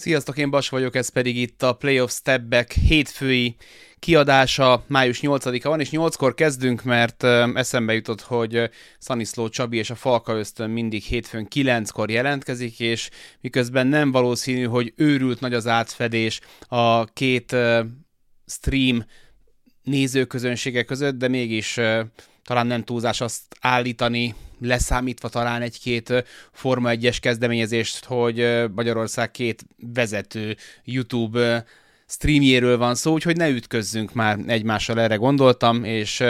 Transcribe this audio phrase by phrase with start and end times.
[0.00, 3.56] Sziasztok, én Bas vagyok, ez pedig itt a Playoff Step Back hétfői
[3.98, 7.22] kiadása, május 8-a van, és 8-kor kezdünk, mert
[7.54, 13.86] eszembe jutott, hogy Szaniszló Csabi és a Falka Ösztön mindig hétfőn 9-kor jelentkezik, és miközben
[13.86, 17.56] nem valószínű, hogy őrült nagy az átfedés a két
[18.46, 19.04] stream
[19.82, 21.80] nézőközönsége között, de mégis
[22.48, 29.64] talán nem túlzás azt állítani, leszámítva talán egy-két Forma 1-es kezdeményezést, hogy Magyarország két
[29.94, 31.64] vezető YouTube
[32.06, 36.24] streamjéről van szó, úgyhogy ne ütközzünk már egymással, erre gondoltam, és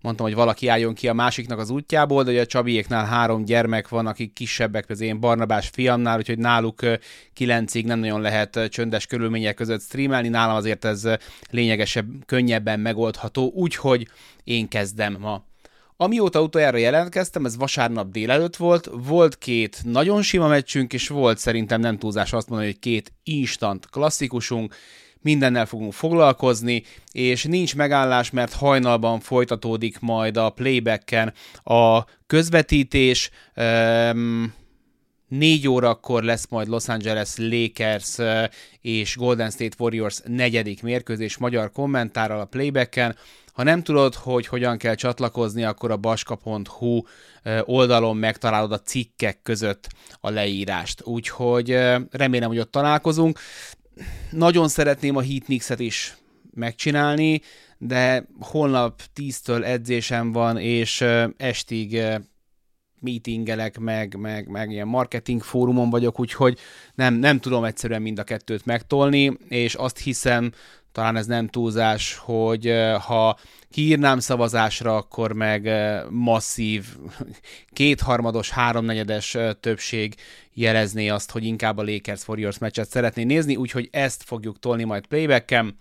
[0.00, 3.88] mondtam, hogy valaki álljon ki a másiknak az útjából, de ugye a Csabiéknál három gyermek
[3.88, 6.80] van, akik kisebbek, az én Barnabás fiamnál, úgyhogy náluk
[7.32, 11.08] kilencig nem nagyon lehet csöndes körülmények között streamelni, nálam azért ez
[11.50, 14.08] lényegesebb, könnyebben megoldható, úgyhogy
[14.44, 15.44] én kezdem ma.
[15.96, 21.80] Amióta utoljára jelentkeztem, ez vasárnap délelőtt volt, volt két nagyon sima meccsünk, és volt szerintem
[21.80, 24.74] nem túlzás azt mondani, hogy két instant klasszikusunk,
[25.20, 26.82] mindennel fogunk foglalkozni,
[27.12, 31.32] és nincs megállás, mert hajnalban folytatódik majd a playbacken
[31.62, 34.54] a közvetítés, um,
[35.28, 38.16] négy órakor lesz majd Los Angeles Lakers
[38.80, 43.16] és Golden State Warriors negyedik mérkőzés magyar kommentárral a playbacken,
[43.54, 47.02] ha nem tudod, hogy hogyan kell csatlakozni, akkor a baska.hu
[47.64, 49.88] oldalon megtalálod a cikkek között
[50.20, 51.02] a leírást.
[51.04, 51.68] Úgyhogy
[52.10, 53.38] remélem, hogy ott találkozunk.
[54.30, 56.16] Nagyon szeretném a Heatnix-et is
[56.54, 57.40] megcsinálni,
[57.78, 61.04] de holnap 10-től edzésem van, és
[61.36, 62.00] estig
[63.04, 66.58] meetingelek, meg, meg, meg ilyen marketing fórumon vagyok, úgyhogy
[66.94, 70.52] nem, nem tudom egyszerűen mind a kettőt megtolni, és azt hiszem,
[70.92, 72.72] talán ez nem túlzás, hogy
[73.06, 73.38] ha
[73.70, 75.70] kiírnám szavazásra, akkor meg
[76.10, 76.86] masszív,
[77.72, 80.14] kétharmados, háromnegyedes többség
[80.52, 85.06] jelezné azt, hogy inkább a Lakers Warriors meccset szeretné nézni, úgyhogy ezt fogjuk tolni majd
[85.06, 85.76] playback-en.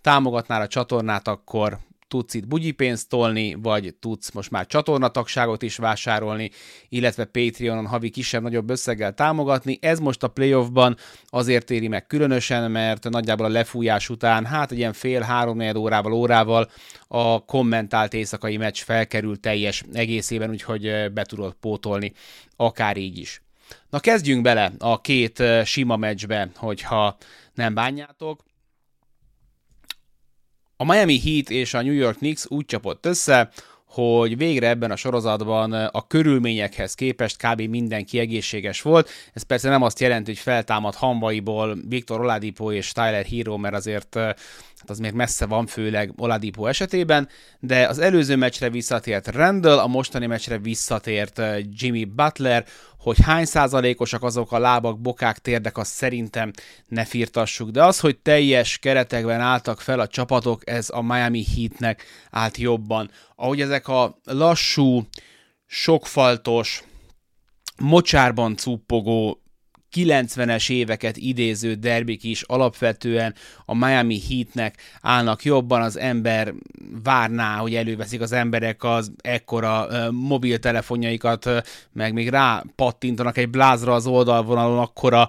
[0.00, 6.50] Támogatnál a csatornát, akkor tudsz itt bugyipénzt tolni, vagy tudsz most már csatornatagságot is vásárolni,
[6.88, 9.78] illetve Patreonon havi kisebb-nagyobb összeggel támogatni.
[9.80, 10.96] Ez most a playoffban
[11.26, 16.70] azért éri meg különösen, mert nagyjából a lefújás után, hát egy ilyen fél-három órával, órával
[17.08, 22.12] a kommentált éjszakai meccs felkerül teljes egészében, úgyhogy be tudod pótolni
[22.56, 23.42] akár így is.
[23.90, 27.16] Na kezdjünk bele a két sima meccsbe, hogyha
[27.54, 28.44] nem bánjátok.
[30.80, 33.50] A Miami Heat és a New York Knicks úgy csapott össze,
[33.84, 37.60] hogy végre ebben a sorozatban a körülményekhez képest kb.
[37.60, 39.08] mindenki egészséges volt.
[39.32, 44.18] Ez persze nem azt jelenti, hogy feltámad hamvaiból Viktor Oladipo és Tyler Hero, mert azért
[44.80, 47.28] hát az még messze van, főleg Oladipo esetében,
[47.60, 51.40] de az előző meccsre visszatért Randall, a mostani meccsre visszatért
[51.70, 52.64] Jimmy Butler,
[52.98, 56.50] hogy hány százalékosak azok a lábak, bokák, térdek, azt szerintem
[56.86, 57.70] ne firtassuk.
[57.70, 63.10] De az, hogy teljes keretekben álltak fel a csapatok, ez a Miami Heatnek állt jobban.
[63.36, 65.06] Ahogy ezek a lassú,
[65.66, 66.82] sokfaltos,
[67.78, 69.42] mocsárban cuppogó
[69.94, 73.34] 90-es éveket idéző derbik is alapvetően
[73.64, 76.54] a Miami Heatnek állnak jobban, az ember
[77.02, 81.50] várná, hogy előveszik az emberek az ekkora mobiltelefonjaikat,
[81.92, 85.28] meg még rá pattintanak egy blázra az oldalvonalon, akkora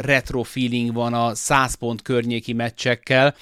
[0.00, 3.34] retro feeling van a 100 pont környéki meccsekkel.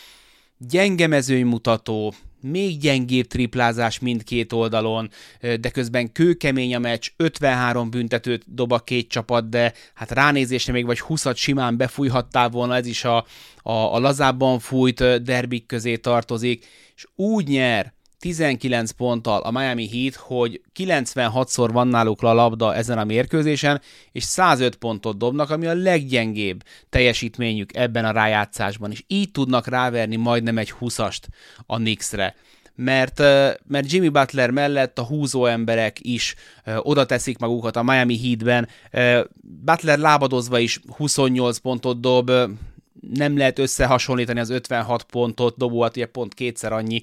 [0.58, 5.10] Gyenge mezőnymutató, még gyengébb triplázás mindkét oldalon,
[5.40, 10.86] de közben kőkemény a meccs, 53 büntetőt dob a két csapat, de hát ránézésre még
[10.86, 13.16] vagy 20 simán befújhattál volna, ez is a,
[13.62, 16.66] a, a lazábban fújt derbik közé tartozik,
[16.96, 22.98] és úgy nyer 19 ponttal a Miami Heat, hogy 96-szor van náluk a labda ezen
[22.98, 23.80] a mérkőzésen,
[24.12, 30.16] és 105 pontot dobnak, ami a leggyengébb teljesítményük ebben a rájátszásban, és így tudnak ráverni
[30.16, 31.22] majdnem egy 20-ast
[31.66, 32.34] a Knicksre
[32.74, 33.18] mert,
[33.66, 36.34] mert Jimmy Butler mellett a húzó emberek is
[36.76, 38.68] oda teszik magukat a Miami Heatben.
[39.40, 42.30] Butler lábadozva is 28 pontot dob,
[43.00, 47.00] nem lehet összehasonlítani az 56 pontot, dobóat ugye pont kétszer annyi,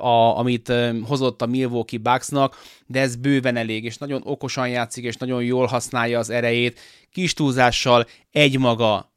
[0.00, 0.72] a, amit
[1.02, 5.66] hozott a Milwaukee Bucksnak, de ez bőven elég, és nagyon okosan játszik, és nagyon jól
[5.66, 6.80] használja az erejét,
[7.12, 9.12] kis túlzással egymaga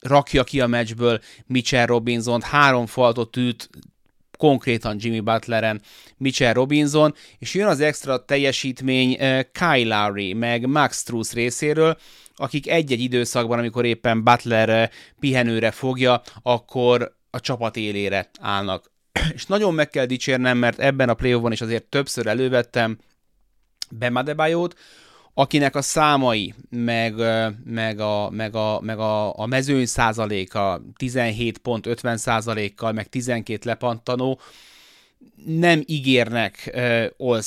[0.00, 3.70] rakja ki a meccsből Mitchell Robinson, három faltot üt,
[4.38, 5.82] konkrétan Jimmy Butleren,
[6.16, 9.16] Mitchell Robinson, és jön az extra teljesítmény
[9.52, 11.98] Kyle Lowry, meg Max Truss részéről,
[12.38, 14.90] akik egy-egy időszakban, amikor éppen Butler
[15.20, 18.90] pihenőre fogja, akkor a csapat élére állnak.
[19.34, 22.98] És nagyon meg kell dicsérnem, mert ebben a playoffban is azért többször elővettem
[23.90, 24.78] Bemadebayót,
[25.34, 27.14] akinek a számai, meg,
[27.64, 33.58] meg, a, meg, a, meg a, a mezőny százaléka 17 pont 50 százalékkal, meg 12
[33.64, 34.40] lepattanó,
[35.46, 37.40] nem ígérnek uh, all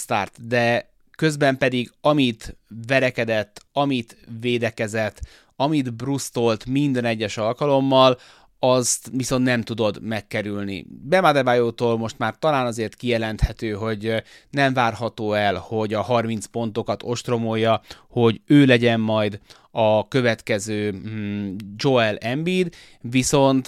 [0.47, 0.90] de
[1.21, 2.57] közben pedig amit
[2.87, 5.19] verekedett, amit védekezett,
[5.55, 8.17] amit brusztolt minden egyes alkalommal,
[8.59, 10.85] azt viszont nem tudod megkerülni.
[10.89, 17.81] Bemadebajótól most már talán azért kijelenthető, hogy nem várható el, hogy a 30 pontokat ostromolja,
[18.09, 19.39] hogy ő legyen majd
[19.71, 23.67] a következő mm, Joel Embiid, viszont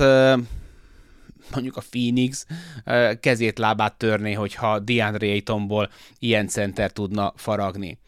[1.53, 2.45] mondjuk a Phoenix
[3.19, 5.89] kezét lábát törné, hogyha DeAndre Aytonból
[6.19, 8.01] ilyen center tudna faragni.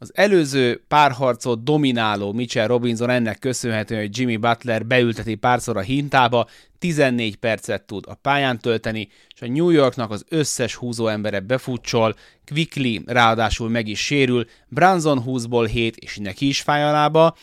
[0.00, 6.48] Az előző párharcot domináló Mitchell Robinson ennek köszönhetően, hogy Jimmy Butler beülteti párszor a hintába,
[6.78, 12.14] 14 percet tud a pályán tölteni, és a New Yorknak az összes húzó embere befutcsol,
[12.44, 17.36] Quickly ráadásul meg is sérül, Branson 20-ból 7, és neki is fáj a lába,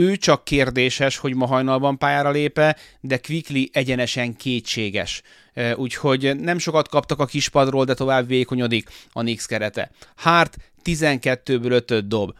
[0.00, 5.22] ő csak kérdéses, hogy ma hajnalban pályára lépe, de Quickly egyenesen kétséges.
[5.74, 9.90] Úgyhogy nem sokat kaptak a kispadról, de tovább vékonyodik a Nix kerete.
[10.16, 12.32] Hart 12-ből 5 dob.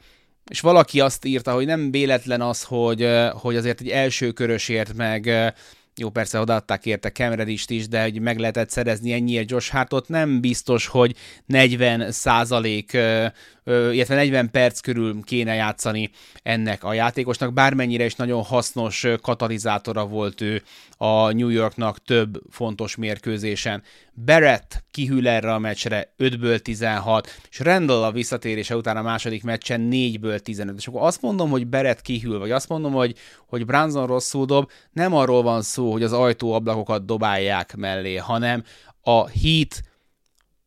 [0.50, 5.52] És valaki azt írta, hogy nem véletlen az, hogy, hogy azért egy első körösért meg
[5.96, 10.40] jó, persze odaadták érte Cameron-ist is, de hogy meg lehetett szerezni ennyiért Josh Hartot, nem
[10.40, 11.16] biztos, hogy
[11.46, 12.98] 40 százalék,
[13.70, 16.10] illetve 40 perc körül kéne játszani
[16.42, 20.62] ennek a játékosnak, bármennyire is nagyon hasznos katalizátora volt ő
[20.96, 23.82] a New Yorknak több fontos mérkőzésen.
[24.24, 29.88] Barrett kihűl erre a meccsre 5-ből 16, és Randall a visszatérése után a második meccsen
[29.90, 30.76] 4-ből 15.
[30.78, 33.14] És akkor azt mondom, hogy Barrett kihűl, vagy azt mondom, hogy,
[33.46, 38.64] hogy Branson rosszul dob, nem arról van szó, hogy az ajtóablakokat dobálják mellé, hanem
[39.02, 39.82] a Heat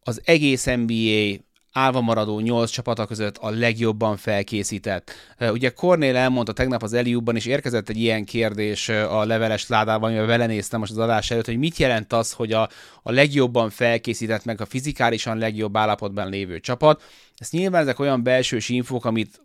[0.04, 5.12] az egész NBA állva maradó nyolc csapata között a legjobban felkészített.
[5.40, 10.26] Ugye Cornél elmondta tegnap az Eliubban, és érkezett egy ilyen kérdés a leveles ládában, amivel
[10.26, 12.70] vele néztem most az adás előtt, hogy mit jelent az, hogy a,
[13.04, 17.04] a legjobban felkészített, meg a fizikálisan legjobb állapotban lévő csapat.
[17.38, 19.42] Ez nyilván ezek olyan belsős infók, amit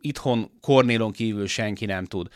[0.00, 2.28] itthon Cornélon kívül senki nem tud.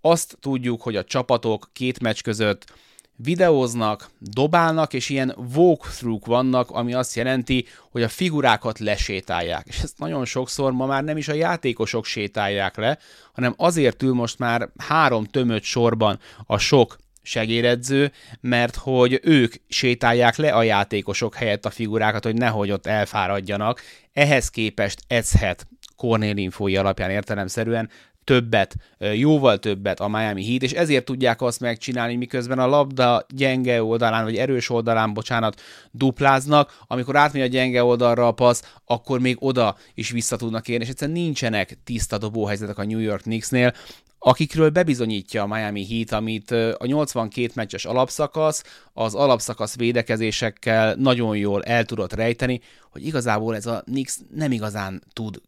[0.00, 2.72] Azt tudjuk, hogy a csapatok két meccs között
[3.22, 9.66] videóznak, dobálnak, és ilyen walkthrough vannak, ami azt jelenti, hogy a figurákat lesétálják.
[9.66, 12.98] És ezt nagyon sokszor ma már nem is a játékosok sétálják le,
[13.32, 20.36] hanem azért ül most már három tömött sorban a sok segéredző, mert hogy ők sétálják
[20.36, 23.80] le a játékosok helyett a figurákat, hogy nehogy ott elfáradjanak.
[24.12, 27.90] Ehhez képest edzhet Cornél infói alapján értelemszerűen
[28.24, 33.82] többet, jóval többet a Miami Heat, és ezért tudják azt megcsinálni, miközben a labda gyenge
[33.82, 39.36] oldalán, vagy erős oldalán, bocsánat, dupláznak, amikor átmegy a gyenge oldalra a passz, akkor még
[39.40, 43.74] oda is vissza tudnak érni, és egyszerűen nincsenek tiszta dobóhelyzetek a New York Knicksnél,
[44.22, 51.62] akikről bebizonyítja a Miami Heat, amit a 82 meccses alapszakasz, az alapszakasz védekezésekkel nagyon jól
[51.62, 55.40] el tudott rejteni, hogy igazából ez a Knicks nem igazán tud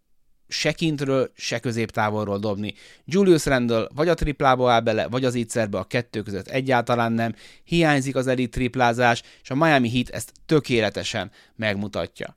[0.52, 2.74] se kintről, se középtávolról dobni.
[3.04, 7.34] Julius Randle vagy a triplába áll bele, vagy az ígyszerbe a kettő között egyáltalán nem.
[7.64, 12.34] Hiányzik az elit triplázás, és a Miami Heat ezt tökéletesen megmutatja.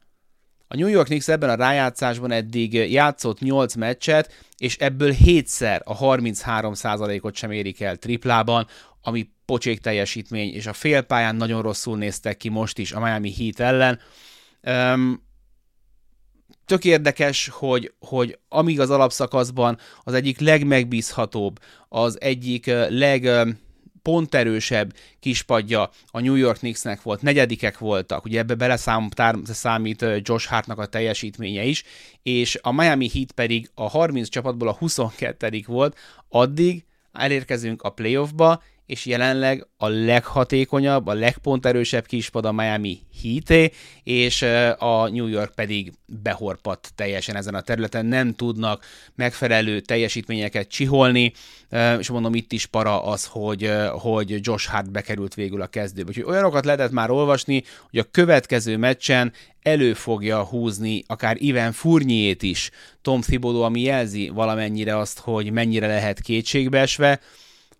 [0.67, 5.97] A New York Knicks ebben a rájátszásban eddig játszott 8 meccset, és ebből 7-szer a
[5.97, 8.67] 33%-ot sem érik el triplában,
[9.01, 13.59] ami pocsék teljesítmény, és a félpályán nagyon rosszul néztek ki most is a Miami Heat
[13.59, 13.99] ellen.
[14.61, 15.23] Um,
[16.65, 23.29] tök érdekes, hogy, hogy amíg az alapszakaszban az egyik legmegbízhatóbb, az egyik leg
[24.01, 30.85] ponterősebb kispadja a New York Knicksnek volt, negyedikek voltak, ugye ebbe beleszámít Josh Hartnak a
[30.85, 31.83] teljesítménye is,
[32.23, 35.97] és a Miami Heat pedig a 30 csapatból a 22 volt,
[36.29, 43.71] addig elérkezünk a playoffba, és jelenleg a leghatékonyabb, a legponterősebb kispad a Miami Heat,
[44.03, 44.41] és
[44.77, 51.33] a New York pedig behorpadt teljesen ezen a területen, nem tudnak megfelelő teljesítményeket csiholni,
[51.99, 56.09] és mondom, itt is para az, hogy, hogy Josh Hart bekerült végül a kezdőbe.
[56.09, 62.43] Úgyhogy olyanokat lehetett már olvasni, hogy a következő meccsen elő fogja húzni akár Ivan Furnyét
[62.43, 67.19] is Tom Thibodeau, ami jelzi valamennyire azt, hogy mennyire lehet kétségbeesve.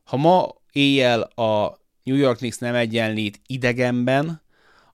[0.03, 4.41] Ha ma éjjel a New York Knicks nem egyenlít idegenben,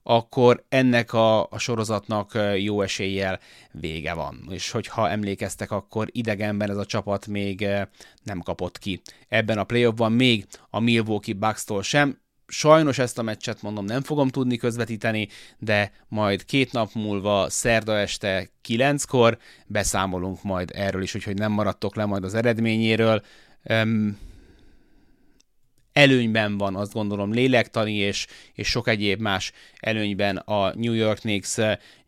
[0.02, 3.40] akkor ennek a, a sorozatnak jó eséllyel
[3.72, 4.48] vége van.
[4.50, 7.66] És hogyha emlékeztek, akkor idegenben ez a csapat még
[8.22, 9.00] nem kapott ki.
[9.28, 14.28] Ebben a playoffban még a Milwaukee Bucks-tól sem, Sajnos ezt a meccset mondom nem fogom
[14.28, 21.38] tudni közvetíteni, de majd két nap múlva, szerda este kilenckor beszámolunk majd erről is, úgyhogy
[21.38, 23.22] nem maradtok le majd az eredményéről.
[23.64, 24.18] Um,
[25.92, 31.58] előnyben van, azt gondolom, lélektani és, és sok egyéb más előnyben a New York Knicks.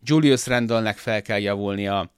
[0.03, 2.12] Julius Randallnek fel kell javulnia,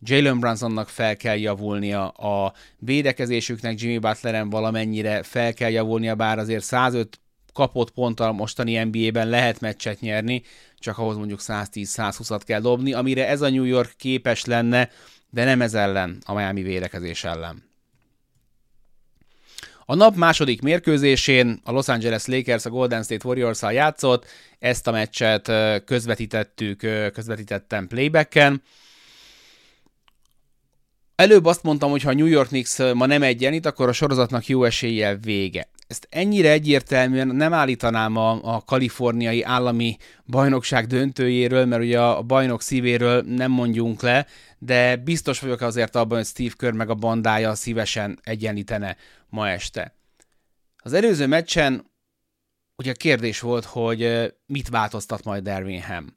[0.00, 6.64] Jalen Brunsonnak fel kell javulnia, a védekezésüknek Jimmy Butleren valamennyire fel kell javulnia, bár azért
[6.64, 7.20] 105
[7.52, 10.42] kapott ponttal mostani NBA-ben lehet meccset nyerni,
[10.78, 14.88] csak ahhoz mondjuk 110-120-at kell dobni, amire ez a New York képes lenne,
[15.30, 17.65] de nem ez ellen, a Miami védekezés ellen.
[19.88, 24.26] A nap második mérkőzésén a Los Angeles Lakers a Golden State warriors játszott,
[24.58, 25.52] ezt a meccset
[25.84, 26.78] közvetítettük,
[27.12, 28.62] közvetítettem playbacken.
[31.14, 34.64] Előbb azt mondtam, hogy ha New York Knicks ma nem egyenlít, akkor a sorozatnak jó
[34.64, 35.68] eséllyel vége.
[35.86, 42.62] Ezt ennyire egyértelműen nem állítanám a, a kaliforniai állami bajnokság döntőjéről, mert ugye a bajnok
[42.62, 44.26] szívéről nem mondjunk le,
[44.58, 48.96] de biztos vagyok azért abban, hogy Steve Kerr meg a bandája szívesen egyenlítene
[49.28, 49.94] ma este.
[50.76, 51.90] Az előző meccsen
[52.76, 56.16] ugye kérdés volt, hogy mit változtat majd Darwin Ham.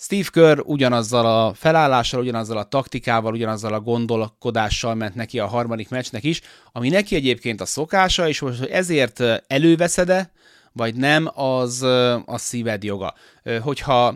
[0.00, 5.88] Steve Kerr ugyanazzal a felállással, ugyanazzal a taktikával, ugyanazzal a gondolkodással ment neki a harmadik
[5.88, 6.40] meccsnek is,
[6.72, 10.32] ami neki egyébként a szokása, és most, hogy ezért előveszede,
[10.72, 11.82] vagy nem, az
[12.26, 13.14] a szíved joga.
[13.60, 14.14] Hogyha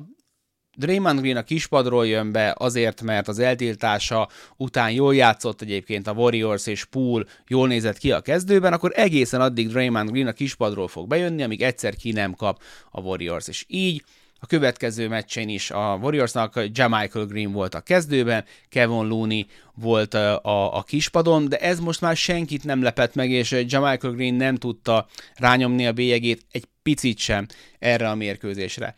[0.77, 6.13] Draymond Green a kispadról jön be azért, mert az eltiltása után jól játszott egyébként a
[6.13, 10.89] Warriors és Pool jól nézett ki a kezdőben, akkor egészen addig Draymond Green a kispadról
[10.89, 13.49] fog bejönni, amíg egyszer ki nem kap a Warriors.
[13.49, 14.05] És így
[14.43, 20.77] a következő meccsen is a Warriorsnak Jamichael Green volt a kezdőben, Kevin Looney volt a,
[20.77, 25.07] a kispadon, de ez most már senkit nem lepett meg, és Jamichael Green nem tudta
[25.35, 27.47] rányomni a bélyegét egy picit sem
[27.79, 28.95] erre a mérkőzésre.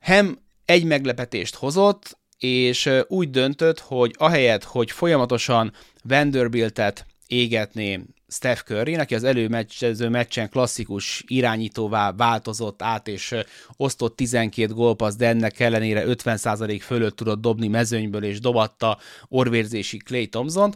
[0.00, 8.94] Hem egy meglepetést hozott, és úgy döntött, hogy ahelyett, hogy folyamatosan Vanderbiltet égetné Steph Curry,
[8.94, 13.34] aki az előmeccsező meccsen klasszikus irányítóvá változott át, és
[13.76, 20.28] osztott 12 gólpassz, de ennek ellenére 50% fölött tudott dobni mezőnyből, és dobatta orvérzési Clay
[20.28, 20.74] thompson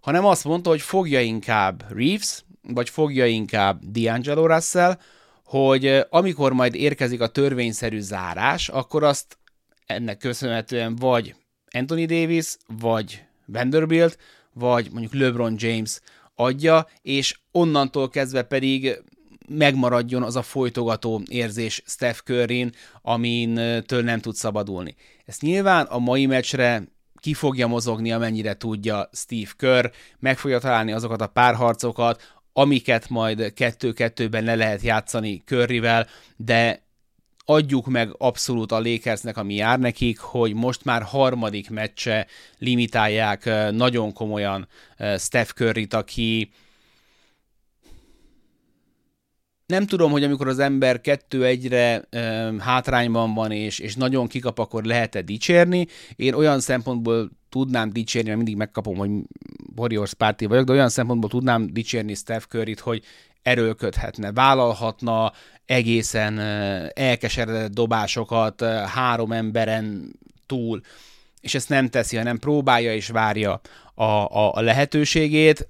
[0.00, 4.98] hanem azt mondta, hogy fogja inkább Reeves, vagy fogja inkább D'Angelo Russell,
[5.44, 9.38] hogy amikor majd érkezik a törvényszerű zárás, akkor azt
[9.86, 11.34] ennek köszönhetően vagy
[11.72, 14.18] Anthony Davis, vagy Vanderbilt,
[14.52, 16.00] vagy mondjuk LeBron James
[16.40, 19.02] adja, és onnantól kezdve pedig
[19.48, 23.54] megmaradjon az a folytogató érzés Steph Curryn, amin
[23.86, 24.94] től nem tud szabadulni.
[25.24, 26.82] Ezt nyilván a mai meccsre
[27.20, 29.86] ki fogja mozogni, amennyire tudja Steve Kerr,
[30.18, 36.06] meg fogja találni azokat a párharcokat, amiket majd kettő-kettőben le lehet játszani Curryvel,
[36.36, 36.88] de
[37.50, 42.26] adjuk meg abszolút a Lakersnek, ami jár nekik, hogy most már harmadik meccse
[42.58, 44.68] limitálják nagyon komolyan
[45.18, 46.50] Steph Curry-t, aki
[49.66, 54.58] nem tudom, hogy amikor az ember kettő egyre e, hátrányban van, és, és nagyon kikap,
[54.58, 55.86] akkor lehet-e dicsérni.
[56.16, 59.10] Én olyan szempontból tudnám dicsérni, mert mindig megkapom, hogy
[59.76, 63.02] Warriors párti vagyok, de olyan szempontból tudnám dicsérni Steph Curry-t, hogy
[63.42, 65.32] erőlködhetne, vállalhatna
[65.66, 66.38] egészen
[66.94, 70.12] elkeseredett dobásokat három emberen
[70.46, 70.80] túl,
[71.40, 73.60] és ezt nem teszi, hanem próbálja és várja
[73.94, 75.68] a, a, a lehetőségét.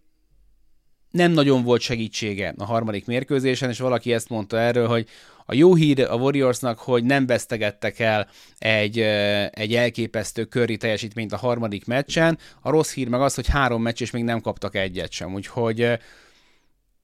[1.10, 5.08] Nem nagyon volt segítsége a harmadik mérkőzésen, és valaki ezt mondta erről, hogy
[5.46, 8.98] a jó hír a Warriorsnak, hogy nem vesztegettek el egy,
[9.50, 14.00] egy elképesztő köri teljesítményt a harmadik meccsen, a rossz hír meg az, hogy három meccs
[14.00, 15.98] és még nem kaptak egyet sem, úgyhogy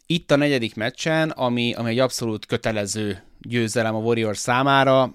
[0.07, 5.15] itt a negyedik meccsen, ami, ami egy abszolút kötelező győzelem a Warriors számára,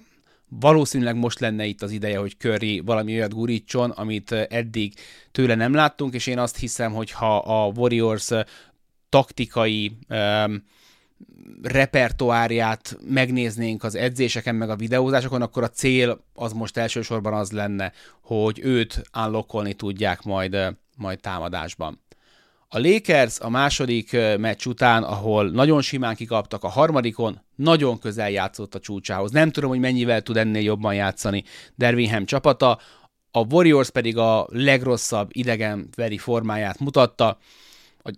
[0.59, 4.93] valószínűleg most lenne itt az ideje, hogy Curry valami olyat gurítson, amit eddig
[5.31, 8.29] tőle nem láttunk, és én azt hiszem, hogy ha a Warriors
[9.09, 10.63] taktikai um,
[11.61, 17.91] repertoárját megnéznénk az edzéseken, meg a videózásokon, akkor a cél az most elsősorban az lenne,
[18.21, 20.57] hogy őt unlockolni tudják majd,
[20.97, 21.99] majd támadásban.
[22.73, 28.75] A Lakers a második meccs után, ahol nagyon simán kikaptak, a harmadikon nagyon közel játszott
[28.75, 29.31] a csúcsához.
[29.31, 31.43] Nem tudom, hogy mennyivel tud ennél jobban játszani
[31.75, 32.79] Dervinham csapata,
[33.31, 37.37] a Warriors pedig a legrosszabb idegenveri formáját mutatta.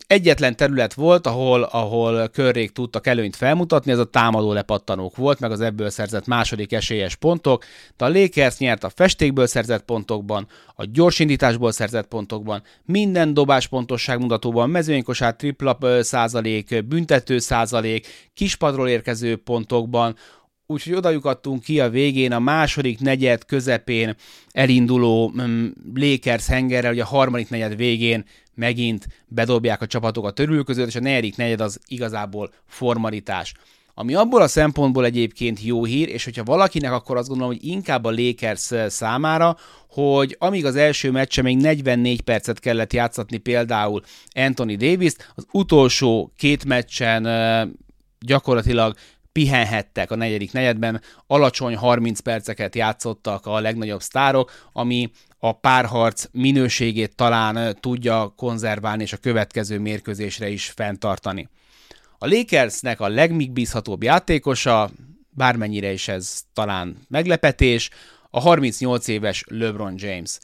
[0.08, 5.52] Egyetlen terület volt, ahol, ahol körrék tudtak előnyt felmutatni, ez a támadó lepattanók volt, meg
[5.52, 7.64] az ebből szerzett második esélyes pontok,
[7.98, 14.20] de a Lakers nyert a festékből szerzett pontokban, a gyorsindításból szerzett pontokban, minden dobás pontosság
[14.20, 20.16] mutatóban, mezőnykosár tripla százalék, büntető százalék, kispadról érkező pontokban,
[20.66, 24.16] úgyhogy oda ki a végén a második negyed közepén
[24.52, 28.26] elinduló um, Lakers hengerrel, hogy a harmadik negyed végén
[28.56, 33.54] megint bedobják a csapatok a törülközőt, és a negyedik negyed az igazából formalitás.
[33.96, 38.06] Ami abból a szempontból egyébként jó hír, és hogyha valakinek, akkor azt gondolom, hogy inkább
[38.06, 39.58] a Lakers számára,
[39.90, 44.02] hogy amíg az első meccse még 44 percet kellett játszatni például
[44.34, 47.28] Anthony davis az utolsó két meccsen
[48.20, 48.96] gyakorlatilag
[49.34, 57.16] pihenhettek a negyedik negyedben, alacsony 30 perceket játszottak a legnagyobb sztárok, ami a párharc minőségét
[57.16, 61.50] talán tudja konzerválni és a következő mérkőzésre is fenntartani.
[62.18, 64.90] A Lakersnek a legmegbízhatóbb játékosa,
[65.30, 67.90] bármennyire is ez talán meglepetés,
[68.30, 70.40] a 38 éves LeBron James.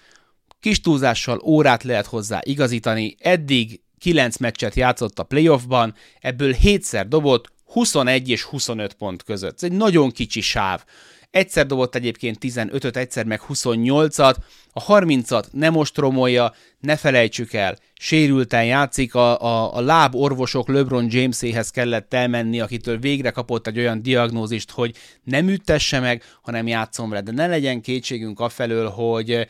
[0.59, 7.51] Kis túlzással órát lehet hozzá igazítani, eddig 9 meccset játszott a playoffban, ebből 7-szer dobott
[7.69, 9.55] 21 és 25 pont között.
[9.55, 10.83] Ez egy nagyon kicsi sáv.
[11.31, 14.35] Egyszer dobott egyébként 15-öt, egyszer meg 28-at,
[14.73, 21.07] a 30-at nem ostromolja, ne felejtsük el, sérülten játszik, a, a, a láb orvosok LeBron
[21.09, 27.09] Jameséhez kellett elmenni, akitől végre kapott egy olyan diagnózist, hogy nem üttesse meg, hanem játszom
[27.09, 27.21] vele.
[27.21, 29.47] De ne legyen kétségünk afelől, hogy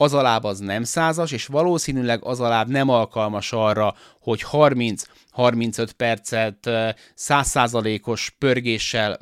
[0.00, 4.44] az a láb az nem százas, és valószínűleg az a láb nem alkalmas arra, hogy
[4.52, 6.70] 30-35 percet
[7.14, 9.18] százszázalékos pörgéssel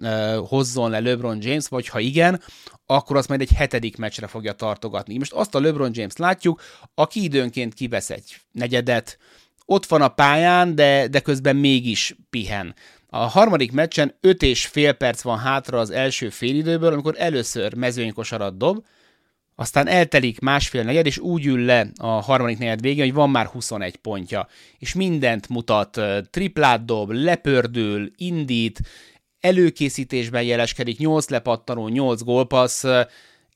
[0.48, 2.42] hozzon le LeBron James, vagy ha igen,
[2.86, 5.18] akkor azt majd egy hetedik meccsre fogja tartogatni.
[5.18, 6.60] Most azt a LeBron James látjuk,
[6.94, 9.18] aki időnként kivesz egy negyedet,
[9.66, 12.74] ott van a pályán, de, de közben mégis pihen.
[13.06, 18.56] A harmadik meccsen 5 és fél perc van hátra az első félidőből, amikor először mezőnykosarat
[18.56, 18.84] dob,
[19.60, 23.46] aztán eltelik másfél negyed, és úgy ül le a harmadik negyed végén, hogy van már
[23.46, 24.48] 21 pontja,
[24.78, 26.00] és mindent mutat,
[26.30, 28.80] triplát dob, lepördül, indít,
[29.40, 32.84] előkészítésben jeleskedik, 8 lepattanó, 8 gólpassz,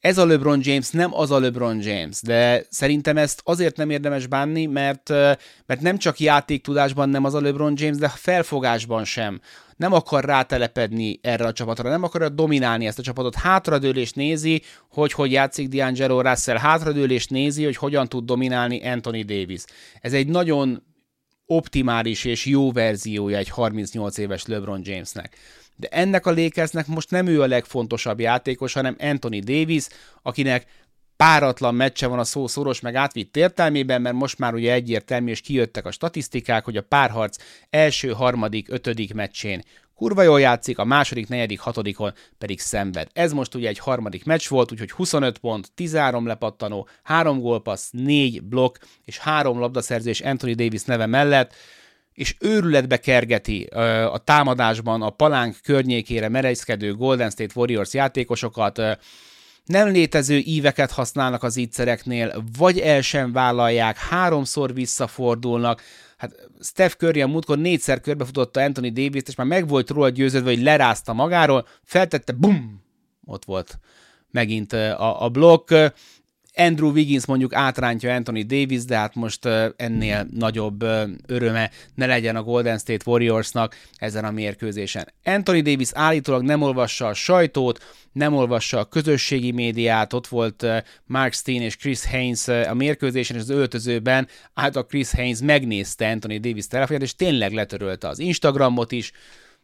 [0.02, 4.26] ez a LeBron James nem az a LeBron James, de szerintem ezt azért nem érdemes
[4.26, 5.08] bánni, mert,
[5.66, 9.40] mert nem csak játéktudásban nem az a LeBron James, de felfogásban sem.
[9.76, 13.34] Nem akar rátelepedni erre a csapatra, nem akarja dominálni ezt a csapatot.
[13.34, 19.62] Hátradőlést nézi, hogy hogy játszik D'Angelo Russell, hátradőlést nézi, hogy hogyan tud dominálni Anthony Davis.
[20.00, 20.82] Ez egy nagyon
[21.46, 25.36] optimális és jó verziója egy 38 éves LeBron Jamesnek
[25.76, 29.86] de ennek a Lakersnek most nem ő a legfontosabb játékos, hanem Anthony Davis,
[30.22, 30.66] akinek
[31.16, 35.40] páratlan meccse van a szó szoros meg átvitt értelmében, mert most már ugye egyértelmű, és
[35.40, 37.36] kijöttek a statisztikák, hogy a párharc
[37.70, 39.62] első, harmadik, ötödik meccsén
[40.02, 43.08] kurva jól játszik, a második, negyedik, hatodikon pedig szenved.
[43.12, 48.42] Ez most ugye egy harmadik meccs volt, úgyhogy 25 pont, 13 lepattanó, 3 gólpassz, 4
[48.42, 51.54] blokk és 3 labdaszerzés Anthony Davis neve mellett
[52.14, 53.62] és őrületbe kergeti
[54.12, 58.82] a támadásban a palánk környékére merejszkedő Golden State Warriors játékosokat,
[59.64, 65.82] nem létező íveket használnak az ígyszereknél, vagy el sem vállalják, háromszor visszafordulnak.
[66.16, 70.50] Hát Steph Curry a múltkor négyszer körbefutotta Anthony Davis-t, és már meg volt róla győződve,
[70.50, 72.82] hogy lerázta magáról, feltette, bum,
[73.24, 73.78] ott volt
[74.30, 75.74] megint a, a blokk.
[76.54, 80.82] Andrew Wiggins mondjuk átrántja Anthony Davis, de hát most ennél nagyobb
[81.26, 85.12] öröme ne legyen a Golden State Warriorsnak ezen a mérkőzésen.
[85.24, 90.66] Anthony Davis állítólag nem olvassa a sajtót, nem olvassa a közösségi médiát, ott volt
[91.06, 96.40] Mark Steen és Chris Haynes a mérkőzésen, és az öltözőben a Chris Haynes megnézte Anthony
[96.40, 99.12] Davis telefonját, és tényleg letörölte az Instagramot is.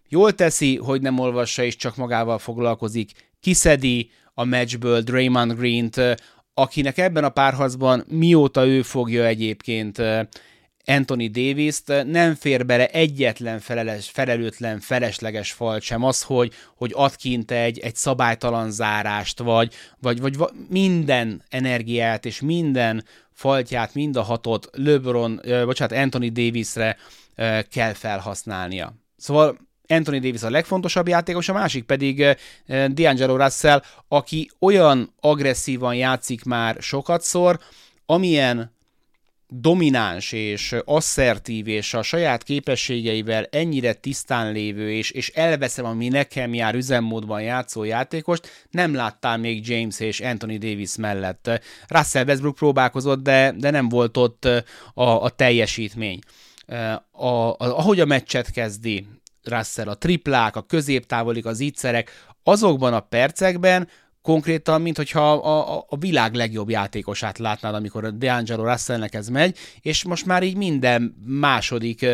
[0.09, 6.01] Jól teszi, hogy nem olvassa és csak magával foglalkozik, kiszedi a meccsből Draymond Green-t,
[6.59, 10.03] akinek ebben a párharcban mióta ő fogja egyébként
[10.85, 16.05] Anthony Davis-t, nem fér bele egyetlen feleles, felelőtlen, felesleges fal sem.
[16.05, 20.35] Az, hogy, hogy ad kint egy, egy szabálytalan zárást, vagy, vagy, vagy
[20.68, 26.97] minden energiát és minden faltját, mind a hatot LeBron, bocsánat, Anthony Davisre
[27.71, 28.94] kell felhasználnia.
[29.16, 35.94] Szóval Anthony Davis a legfontosabb játékos, a másik pedig eh, D'Angelo Russell, aki olyan agresszívan
[35.94, 37.59] játszik már sokat szor,
[38.07, 38.77] amilyen
[39.51, 46.55] domináns és asszertív és a saját képességeivel ennyire tisztán lévő és, és elveszem, ami nekem
[46.55, 51.51] jár üzemmódban játszó játékost, nem láttál még James és Anthony Davis mellett.
[51.87, 54.44] Russell Westbrook próbálkozott, de, de nem volt ott
[54.94, 56.18] a, a teljesítmény.
[56.66, 59.07] a, a, ahogy a meccset kezdi
[59.48, 62.11] Russell, a triplák, a középtávolik, az ígyszerek,
[62.42, 63.88] azokban a percekben
[64.22, 69.28] konkrétan, mint hogyha a, a, a világ legjobb játékosát látnád, amikor a DeAngelo Russellnek ez
[69.28, 72.06] megy, és most már így minden második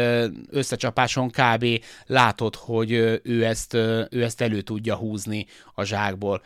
[0.51, 1.67] összecsapáson kb.
[2.07, 2.91] látod, hogy
[3.23, 6.43] ő ezt, ő ezt elő tudja húzni a zsákból.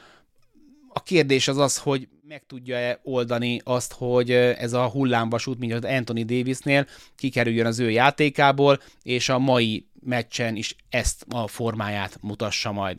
[0.89, 5.85] A kérdés az az, hogy meg tudja-e oldani azt, hogy ez a hullámvasút, mint az
[5.85, 12.73] Anthony Davisnél kikerüljön az ő játékából, és a mai meccsen is ezt a formáját mutassa
[12.73, 12.99] majd.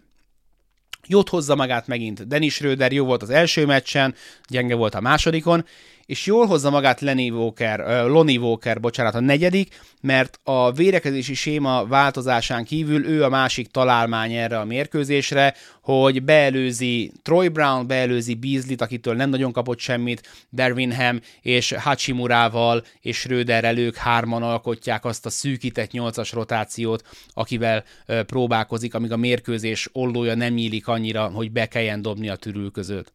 [1.07, 4.15] Jót hozza magát megint Dennis Schröder, jó volt az első meccsen,
[4.47, 5.65] gyenge volt a másodikon,
[6.09, 11.33] és jól hozza magát Lenny Walker, uh, Lonnie Walker, bocsánat, a negyedik, mert a védekezési
[11.33, 18.33] séma változásán kívül ő a másik találmány erre a mérkőzésre, hogy beelőzi Troy Brown, beelőzi
[18.33, 25.25] Beasley-t, akitől nem nagyon kapott semmit, Derwinham és Hachimurával és Schröderrel ők hárman alkotják azt
[25.25, 27.83] a szűkített nyolcas rotációt, akivel
[28.25, 33.13] próbálkozik, amíg a mérkőzés ollója nem nyílik annyira, hogy be kelljen dobni a törülközőt.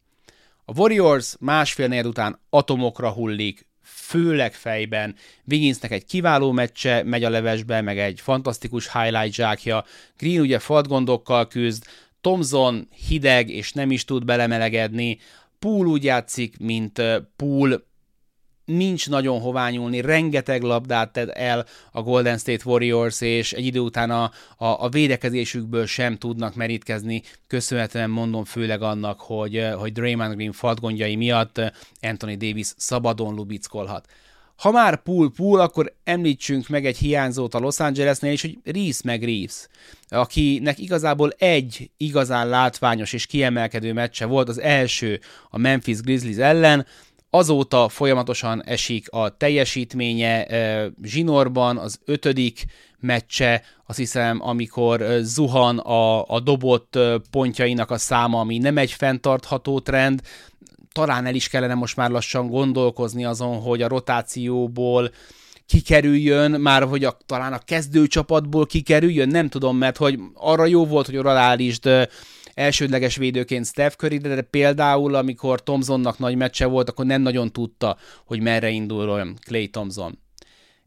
[0.65, 5.15] A Warriors másfél negyed után atomokra hullik, főleg fejben.
[5.47, 9.85] Wigginsnek egy kiváló meccse megy a levesbe, meg egy fantasztikus highlight zsákja.
[10.17, 11.85] Green ugye fadgondokkal küzd,
[12.21, 15.19] Thomson hideg és nem is tud belemelegedni.
[15.59, 17.01] Pool úgy játszik, mint
[17.35, 17.85] Pool
[18.65, 23.79] nincs nagyon hová nyúlni, rengeteg labdát tett el a Golden State Warriors, és egy idő
[23.79, 30.33] után a, a, a védekezésükből sem tudnak merítkezni, köszönhetően mondom főleg annak, hogy, hogy Draymond
[30.33, 31.61] Green fadgondjai miatt
[32.01, 34.07] Anthony Davis szabadon lubickolhat.
[34.55, 39.01] Ha már pool pool, akkor említsünk meg egy hiányzót a Los Angelesnél is, hogy Reese
[39.03, 39.67] meg Reeves,
[40.07, 46.85] akinek igazából egy igazán látványos és kiemelkedő meccse volt, az első a Memphis Grizzlies ellen,
[47.35, 50.47] Azóta folyamatosan esik a teljesítménye
[51.03, 52.65] zsinórban, az ötödik
[52.99, 56.99] meccse, azt hiszem, amikor zuhan a, a dobott
[57.31, 60.21] pontjainak a száma, ami nem egy fenntartható trend,
[60.91, 65.11] talán el is kellene most már lassan gondolkozni azon, hogy a rotációból
[65.65, 71.05] kikerüljön, már hogy a, talán a kezdőcsapatból kikerüljön, nem tudom, mert hogy arra jó volt,
[71.05, 71.89] hogy orálisd
[72.55, 77.97] elsődleges védőként Steph Curry, de például amikor Thompsonnak nagy meccse volt, akkor nem nagyon tudta,
[78.25, 80.19] hogy merre induljon Clay Thompson.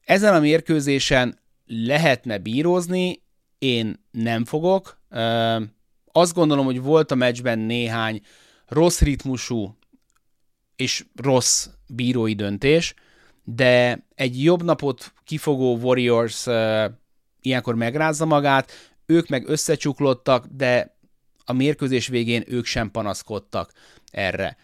[0.05, 3.23] Ezen a mérkőzésen lehetne bírozni,
[3.59, 5.01] én nem fogok.
[6.13, 8.21] Azt gondolom, hogy volt a meccsben néhány
[8.67, 9.77] rossz ritmusú
[10.77, 12.95] és rossz bírói döntés,
[13.45, 16.47] de egy jobb napot kifogó Warriors
[17.41, 18.73] ilyenkor megrázza magát,
[19.07, 20.98] ők meg összecsuklottak, de
[21.49, 23.73] a mérkőzés végén ők sem panaszkodtak
[24.11, 24.57] erre.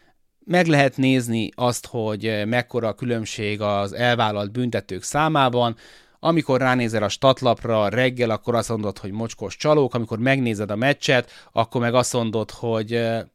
[0.45, 5.77] Meg lehet nézni azt, hogy mekkora a különbség az elvállalt büntetők számában,
[6.19, 11.31] amikor ránézel a statlapra reggel, akkor azt mondod, hogy mocskos csalók, amikor megnézed a meccset,
[11.53, 13.29] akkor meg azt mondod, hogy oké,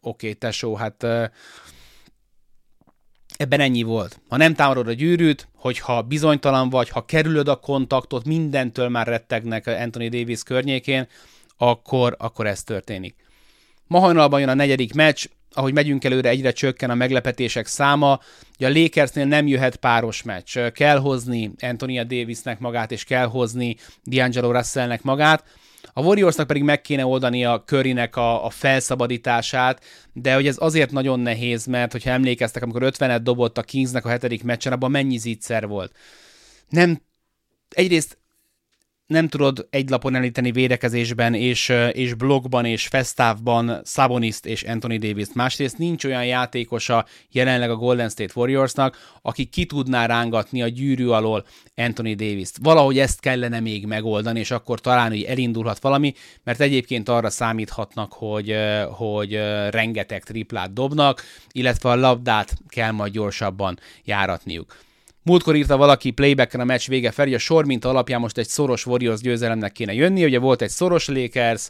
[0.00, 1.06] okay, tesó, hát
[3.36, 4.20] ebben ennyi volt.
[4.28, 9.66] Ha nem támadod a gyűrűt, hogyha bizonytalan vagy, ha kerülöd a kontaktot, mindentől már rettegnek
[9.66, 11.08] Anthony Davis környékén,
[11.56, 13.14] akkor, akkor ez történik.
[13.86, 18.20] Ma hajnalban jön a negyedik meccs, ahogy megyünk előre, egyre csökken a meglepetések száma.
[18.58, 20.58] Ugye a Lakersnél nem jöhet páros meccs.
[20.58, 25.44] Kell hozni Antonia Davisnek magát, és kell hozni D'Angelo Russellnek magát.
[25.92, 30.90] A Warriorsnak pedig meg kéne oldani a Currynek a, a felszabadítását, de hogy ez azért
[30.90, 35.16] nagyon nehéz, mert hogyha emlékeztek, amikor 50-et dobott a Kingsnek a hetedik meccsen, abban mennyi
[35.16, 35.92] zicser volt.
[36.68, 37.02] Nem
[37.68, 38.18] egyrészt
[39.12, 45.26] nem tudod egy lapon elíteni védekezésben, és, és blogban, és fesztávban Saboniszt és Anthony davis
[45.26, 45.34] -t.
[45.34, 51.06] Másrészt nincs olyan játékosa jelenleg a Golden State Warriorsnak, aki ki tudná rángatni a gyűrű
[51.06, 51.44] alól
[51.74, 52.56] Anthony Davis-t.
[52.62, 58.12] Valahogy ezt kellene még megoldani, és akkor talán hogy elindulhat valami, mert egyébként arra számíthatnak,
[58.12, 58.56] hogy,
[58.90, 59.34] hogy
[59.70, 61.22] rengeteg triplát dobnak,
[61.52, 64.76] illetve a labdát kell majd gyorsabban járatniuk.
[65.24, 68.86] Múltkor írta valaki playbacken a meccs vége felé, a sor mint alapján most egy szoros
[68.86, 71.68] Warriors győzelemnek kéne jönni, ugye volt egy szoros Lakers,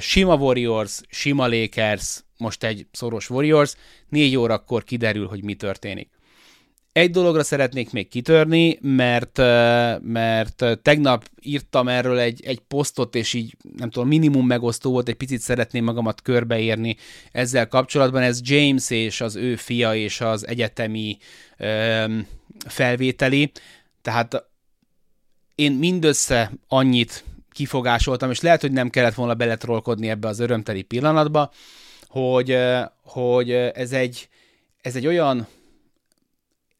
[0.00, 3.74] sima Warriors, sima Lakers, most egy szoros Warriors,
[4.08, 6.08] négy órakor kiderül, hogy mi történik.
[6.92, 9.38] Egy dologra szeretnék még kitörni, mert,
[10.02, 15.14] mert tegnap írtam erről egy, egy posztot, és így nem tudom, minimum megosztó volt, egy
[15.14, 16.96] picit szeretném magamat körbeérni
[17.32, 18.22] ezzel kapcsolatban.
[18.22, 21.16] Ez James és az ő fia és az egyetemi
[21.58, 22.26] um,
[22.66, 23.52] felvételi,
[24.02, 24.44] tehát
[25.54, 31.50] én mindössze annyit kifogásoltam, és lehet, hogy nem kellett volna beletrolkodni ebbe az örömteli pillanatba,
[32.06, 32.58] hogy,
[33.02, 34.28] hogy ez egy,
[34.80, 35.46] ez egy olyan,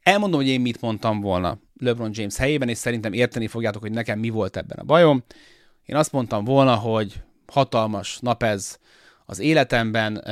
[0.03, 1.59] elmondom, hogy én mit mondtam volna.
[1.81, 5.25] LeBron James helyében, és szerintem érteni fogjátok, hogy nekem mi volt ebben a bajom.
[5.85, 8.79] Én azt mondtam volna, hogy hatalmas nap ez
[9.27, 10.25] az életemben,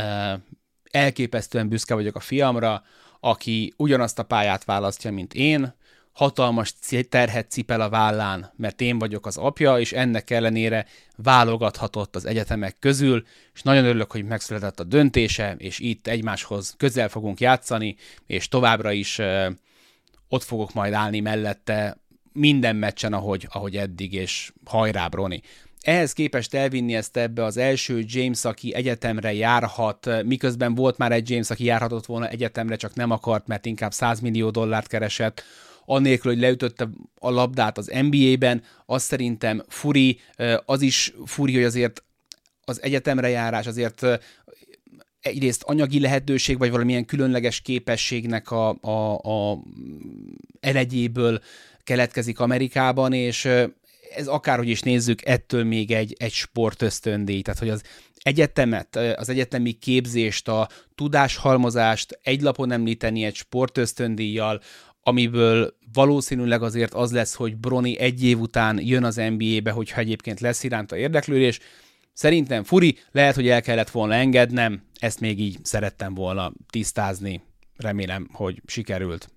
[0.90, 2.82] elképesztően büszke vagyok a fiamra,
[3.24, 5.74] aki ugyanazt a pályát választja, mint én,
[6.12, 6.74] hatalmas
[7.08, 12.76] terhet cipel a vállán, mert én vagyok az apja, és ennek ellenére válogathatott az egyetemek
[12.78, 18.48] közül, és nagyon örülök, hogy megszületett a döntése, és itt egymáshoz közel fogunk játszani, és
[18.48, 19.20] továbbra is
[20.28, 21.96] ott fogok majd állni mellette
[22.32, 25.42] minden meccsen, ahogy, ahogy eddig, és hajrá, Broni.
[25.84, 31.30] Ehhez képest elvinni ezt ebbe az első James, aki egyetemre járhat, miközben volt már egy
[31.30, 35.42] James, aki járhatott volna egyetemre, csak nem akart, mert inkább 100 millió dollárt keresett,
[35.84, 40.20] annélkül, hogy leütötte a labdát az NBA-ben, az szerintem furi,
[40.64, 42.04] az is furi, hogy azért
[42.64, 44.06] az egyetemre járás azért
[45.20, 49.58] egyrészt anyagi lehetőség, vagy valamilyen különleges képességnek a, a, a
[50.60, 51.40] elegyéből
[51.82, 53.48] keletkezik Amerikában, és
[54.16, 57.82] ez akárhogy is nézzük, ettől még egy, egy sportösztöndíj, tehát hogy az
[58.14, 64.60] egyetemet, az egyetemi képzést, a tudáshalmozást egy lapon említeni egy sportösztöndíjjal,
[65.02, 70.40] amiből valószínűleg azért az lesz, hogy Broni egy év után jön az NBA-be, hogyha egyébként
[70.40, 71.60] lesz iránta érdeklődés.
[72.12, 77.42] Szerintem furi, lehet, hogy el kellett volna engednem, ezt még így szerettem volna tisztázni.
[77.76, 79.28] Remélem, hogy sikerült.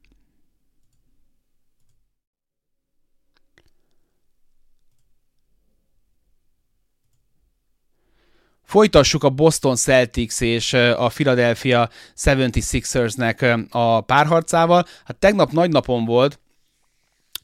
[8.68, 11.90] Folytassuk a Boston Celtics és a Philadelphia
[12.24, 14.86] 76ersnek a párharcával.
[15.06, 16.40] Hát tegnap nagy napon volt,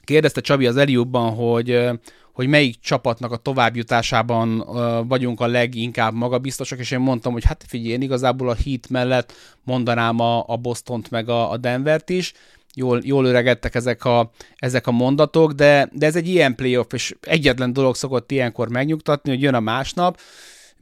[0.03, 1.89] kérdezte Csabi az Eliubban, hogy
[2.33, 4.57] hogy melyik csapatnak a továbbjutásában
[5.07, 9.33] vagyunk a leginkább magabiztosak, és én mondtam, hogy hát figyelj, én igazából a Heat mellett
[9.63, 12.33] mondanám a, a Bostont meg a, a Denvert is,
[12.73, 17.15] jól, jól öregedtek ezek a, ezek a mondatok, de, de ez egy ilyen playoff, és
[17.21, 20.19] egyetlen dolog szokott ilyenkor megnyugtatni, hogy jön a másnap,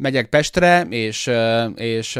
[0.02, 1.32] megyek Pestre, és,
[1.76, 2.20] és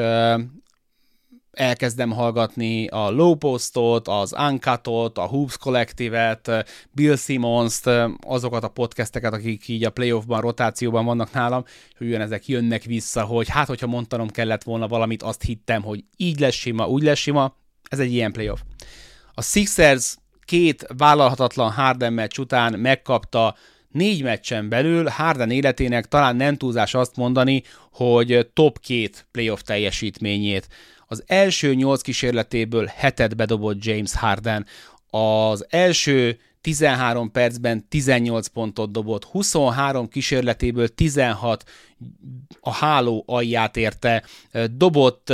[1.52, 6.52] elkezdem hallgatni a Low Postot, az Uncutot, a Hoops Collective-et,
[6.92, 7.90] Bill Simmons-t,
[8.28, 11.64] azokat a podcasteket, akik így a playoffban, rotációban vannak nálam,
[11.98, 16.40] hogy ezek jönnek vissza, hogy hát, hogyha mondanom kellett volna valamit, azt hittem, hogy így
[16.40, 17.56] lesz sima, úgy lesz sima,
[17.90, 18.60] ez egy ilyen playoff.
[19.34, 20.16] A Sixers
[20.46, 23.56] két vállalhatatlan Harden meccs után megkapta
[23.92, 30.68] négy meccsen belül Harden életének talán nem túlzás azt mondani, hogy top két playoff teljesítményét.
[31.08, 34.66] Az első nyolc kísérletéből hetet bedobott James Harden,
[35.10, 41.64] az első 13 percben 18 pontot dobott, 23 kísérletéből 16
[42.60, 44.24] a háló alját érte,
[44.72, 45.34] dobott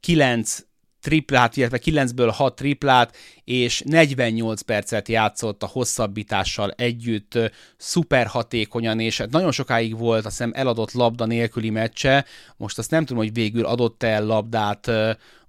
[0.00, 0.58] 9
[1.00, 7.38] triplát, illetve 9-ből 6 triplát, és 48 percet játszott a hosszabbítással együtt,
[7.76, 12.24] szuper hatékonyan, és nagyon sokáig volt, azt hiszem eladott labda nélküli meccse,
[12.56, 14.90] most azt nem tudom, hogy végül adott el labdát,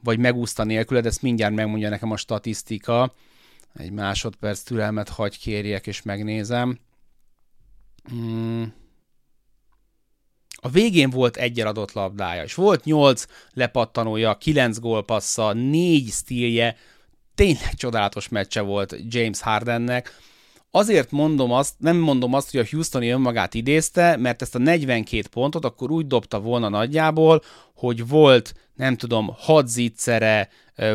[0.04, 3.14] vagy megúszta nélkül, de ezt mindjárt megmondja nekem a statisztika.
[3.74, 6.80] Egy másodperc türelmet hagy kérjek, és megnézem.
[8.04, 8.74] Hmm
[10.62, 16.76] a végén volt egy adott labdája, és volt nyolc lepattanója, kilenc gólpassza, négy stílje,
[17.36, 20.18] tényleg csodálatos meccse volt James Hardennek.
[20.72, 25.28] Azért mondom azt, nem mondom azt, hogy a Houstoni önmagát idézte, mert ezt a 42
[25.32, 27.42] pontot akkor úgy dobta volna nagyjából,
[27.74, 30.50] hogy volt, nem tudom, 6 zicsere,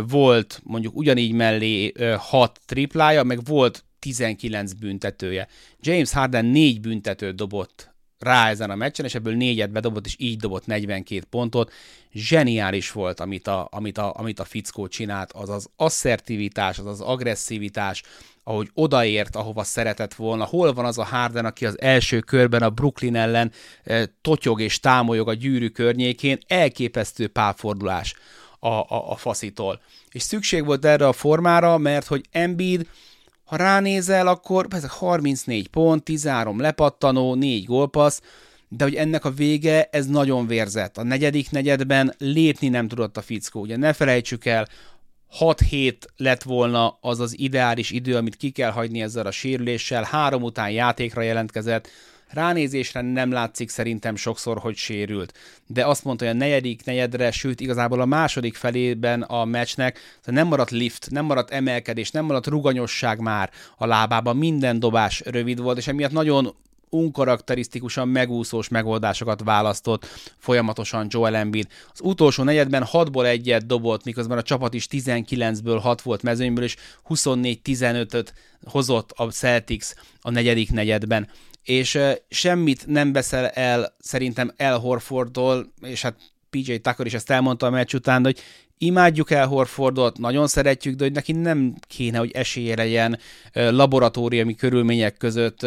[0.09, 5.48] volt mondjuk ugyanígy mellé 6 triplája, meg volt 19 büntetője.
[5.81, 7.93] James Harden 4 büntetőt dobott
[8.25, 11.73] rá ezen a meccsen, és ebből négyet bedobott, és így dobott 42 pontot.
[12.13, 17.01] Zseniális volt, amit a, amit a, amit a fickó csinált, az az asszertivitás, az az
[17.01, 18.03] agresszivitás,
[18.45, 20.45] ahogy odaért, ahova szeretett volna.
[20.45, 23.53] Hol van az a Harden, aki az első körben a Brooklyn ellen
[23.85, 28.15] e, totyog és támolyog a gyűrű környékén, elképesztő pálfordulás
[28.59, 29.81] a, a, a faszitól.
[30.11, 32.87] És szükség volt erre a formára, mert hogy Embiid
[33.44, 38.20] ha ránézel, akkor ezek 34 pont, 13 lepattanó, 4 gólpassz,
[38.68, 40.98] de hogy ennek a vége, ez nagyon vérzett.
[40.98, 43.61] A negyedik negyedben lépni nem tudott a fickó.
[43.61, 44.68] Ugye ne felejtsük el,
[45.26, 50.02] 6 hét lett volna az az ideális idő, amit ki kell hagyni ezzel a sérüléssel,
[50.02, 51.88] három után játékra jelentkezett,
[52.35, 57.61] Ránézésre nem látszik szerintem sokszor, hogy sérült, de azt mondta, hogy a negyedik negyedre, sőt
[57.61, 63.18] igazából a második felében a meccsnek nem maradt lift, nem maradt emelkedés, nem maradt ruganyosság
[63.18, 66.55] már a lábában, minden dobás rövid volt, és emiatt nagyon
[66.94, 70.07] unkarakterisztikusan megúszós megoldásokat választott
[70.38, 71.66] folyamatosan Joel Embiid.
[71.92, 76.77] Az utolsó negyedben 6-ból egyet dobott, miközben a csapat is 19-ből 6 volt mezőnyből, és
[77.09, 79.87] 24-15-öt hozott a Celtics
[80.20, 81.29] a negyedik negyedben
[81.64, 81.98] és
[82.29, 86.14] semmit nem beszél el szerintem El Horfordtól, és hát
[86.50, 88.40] PJ Tucker is ezt elmondta a meccs után, hogy
[88.79, 93.18] imádjuk El Horfordot, nagyon szeretjük, de hogy neki nem kéne, hogy esélye legyen
[93.53, 95.66] laboratóriumi körülmények között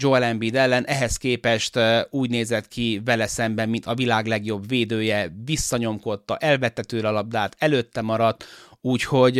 [0.00, 1.78] Joel Embiid ellen, ehhez képest
[2.10, 7.56] úgy nézett ki vele szemben, mint a világ legjobb védője, visszanyomkodta, elvette tőle a labdát,
[7.58, 8.44] előtte maradt,
[8.80, 9.38] úgyhogy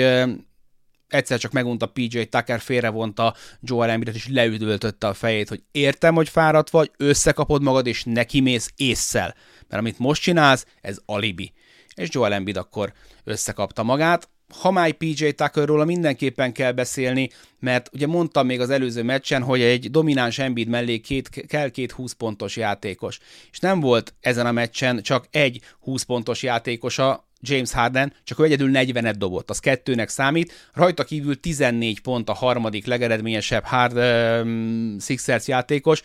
[1.09, 6.29] egyszer csak megunta PJ Tucker, félrevonta Joel Embiidet, és leüdöltötte a fejét, hogy értem, hogy
[6.29, 9.35] fáradt vagy, összekapod magad, és nekimész észszel.
[9.69, 11.53] Mert amit most csinálsz, ez alibi.
[11.95, 12.93] És Joel Embiid akkor
[13.25, 14.29] összekapta magát,
[14.61, 19.61] ha már PJ Tuckerról mindenképpen kell beszélni, mert ugye mondtam még az előző meccsen, hogy
[19.61, 23.19] egy domináns Embiid mellé két, kell két 20 pontos játékos.
[23.51, 28.45] És nem volt ezen a meccsen csak egy 20 pontos játékosa, James Harden, csak ő
[28.45, 34.97] egyedül 40-et dobott, az kettőnek számít, rajta kívül 14 pont a harmadik legeredményesebb Hard um,
[35.01, 36.03] Sixers játékos,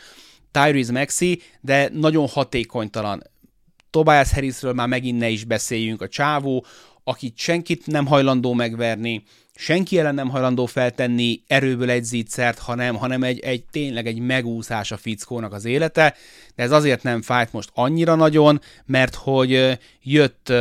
[0.52, 3.24] Tyrese Maxi, de nagyon hatékonytalan.
[3.89, 6.65] Tobias Harrisről már megint ne is beszéljünk, a csávó,
[7.04, 9.24] akit senkit nem hajlandó megverni,
[9.56, 14.91] senki ellen nem hajlandó feltenni erőből egy zígyszert, hanem, hanem egy, egy tényleg egy megúszás
[14.91, 16.15] a fickónak az élete,
[16.56, 20.54] de ez azért nem fájt most annyira nagyon, mert hogy jött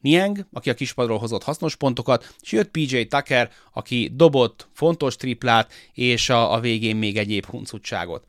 [0.00, 5.72] Niang, aki a kispadról hozott hasznos pontokat, és jött PJ Tucker, aki dobott fontos triplát,
[5.94, 8.24] és a, a végén még egyéb huncutságot.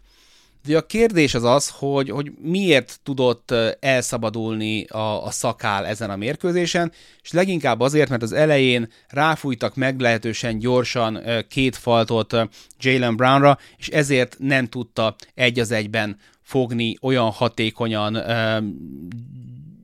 [0.65, 6.15] De a kérdés az az, hogy, hogy miért tudott elszabadulni a, a szakál ezen a
[6.15, 12.36] mérkőzésen, és leginkább azért, mert az elején ráfújtak meglehetősen gyorsan két faltot
[12.79, 18.13] Jalen Brownra, és ezért nem tudta egy az egyben fogni olyan hatékonyan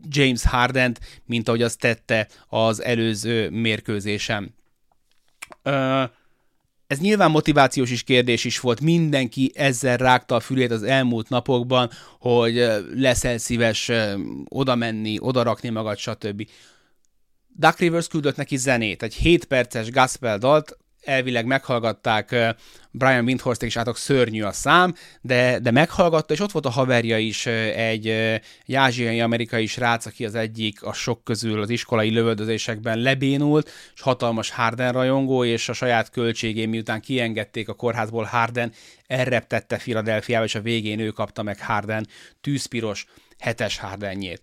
[0.09, 4.55] James Hardent, mint ahogy azt tette az előző mérkőzésen.
[6.87, 11.89] Ez nyilván motivációs is kérdés is volt, mindenki ezzel rágta a fülét az elmúlt napokban,
[12.19, 12.55] hogy
[12.93, 13.91] leszel szíves
[14.49, 16.49] oda menni, oda rakni magad, stb.
[17.47, 22.55] Duck Rivers küldött neki zenét, egy 7 perces gospel dalt, elvileg meghallgatták
[22.91, 27.17] Brian Windhorst és átok szörnyű a szám, de, de meghallgatta, és ott volt a haverja
[27.17, 28.07] is, egy,
[28.65, 34.01] egy ázsiai amerikai srác, aki az egyik a sok közül az iskolai lövöldözésekben lebénult, és
[34.01, 38.71] hatalmas Harden rajongó, és a saját költségén, miután kiengedték a kórházból Harden,
[39.07, 42.07] elreptette Philadelphiába, és a végén ő kapta meg Harden
[42.41, 43.05] tűzpiros
[43.39, 44.41] hetes Hardenjét.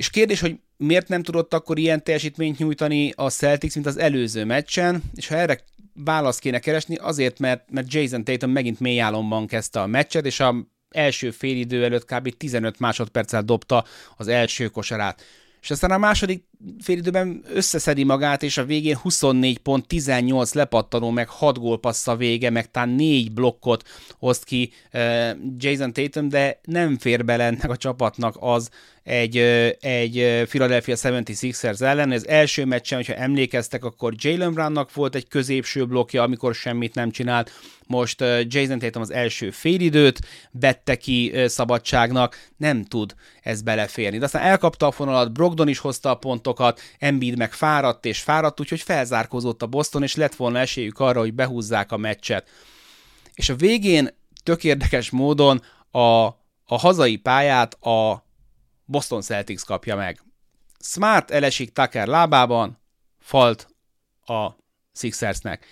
[0.00, 4.44] És kérdés, hogy miért nem tudott akkor ilyen teljesítményt nyújtani a Celtics, mint az előző
[4.44, 5.60] meccsen, és ha erre
[5.94, 10.40] választ kéne keresni, azért, mert, mert Jason Tatum megint mély álomban kezdte a meccset, és
[10.40, 10.54] a
[10.90, 12.36] első félidő előtt kb.
[12.36, 13.84] 15 másodperccel dobta
[14.16, 15.22] az első kosarát
[15.62, 16.44] és aztán a második
[16.78, 22.70] félidőben összeszedi magát, és a végén 24 pont, 18 lepattanó, meg 6 gólpassza vége, meg
[22.70, 28.36] talán 4 blokkot oszt ki uh, Jason Tatum, de nem fér bele ennek a csapatnak
[28.40, 28.70] az
[29.10, 29.36] egy,
[29.80, 32.12] egy Philadelphia 76ers ellen.
[32.12, 37.10] Ez első meccsen, hogyha emlékeztek, akkor Jalen Brownnak volt egy középső blokkja, amikor semmit nem
[37.10, 37.50] csinált,
[37.86, 40.20] most Jason Tatum az első félidőt
[40.50, 44.18] bette ki szabadságnak, nem tud ez beleférni.
[44.18, 48.60] De aztán elkapta a fonalat, Brogdon is hozta a pontokat, Embiid meg fáradt és fáradt,
[48.60, 52.48] úgyhogy felzárkózott a Boston, és lett volna esélyük arra, hogy behúzzák a meccset.
[53.34, 54.08] És a végén
[54.42, 55.98] tök érdekes módon a,
[56.64, 58.28] a hazai pályát a
[58.90, 60.22] Boston Celtics kapja meg.
[60.80, 62.78] Smart elesik Tucker lábában,
[63.18, 63.68] falt
[64.24, 64.48] a
[64.92, 65.66] Sixersnek.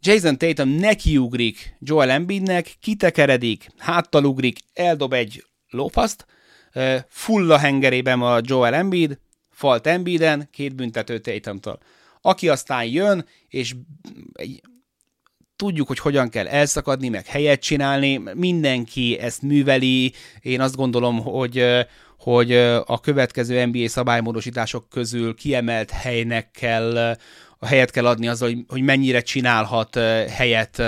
[0.00, 6.26] Jason Tatum nekiugrik Joel Embiidnek, kitekeredik, háttal ugrik, eldob egy lófaszt,
[7.08, 9.18] full a hengerében a Joel Embiid,
[9.50, 11.78] falt Embiiden, két büntető Tatumtól.
[12.20, 13.74] Aki aztán jön, és
[14.32, 14.62] egy,
[15.56, 21.64] tudjuk, hogy hogyan kell elszakadni, meg helyet csinálni, mindenki ezt műveli, én azt gondolom, hogy
[22.22, 22.52] hogy
[22.86, 27.16] a következő NBA szabálymódosítások közül kiemelt helynek kell
[27.58, 29.94] a helyet kell adni azzal, hogy, hogy mennyire csinálhat
[30.28, 30.82] helyet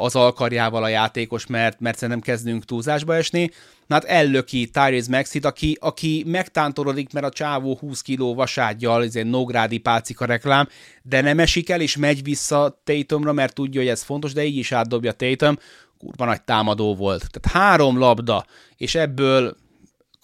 [0.00, 3.50] az alkarjával a játékos, mert, mert szerintem kezdünk túlzásba esni.
[3.86, 9.16] Na hát ellöki Tyrese Maxit, aki, aki megtántorodik, mert a csávó 20 kiló vasádjal, ez
[9.16, 10.68] egy Nógrádi pálcika reklám,
[11.02, 14.56] de nem esik el, és megy vissza Tatumra, mert tudja, hogy ez fontos, de így
[14.56, 15.58] is átdobja Tatum.
[15.98, 17.26] Kurva nagy támadó volt.
[17.30, 19.56] Tehát három labda, és ebből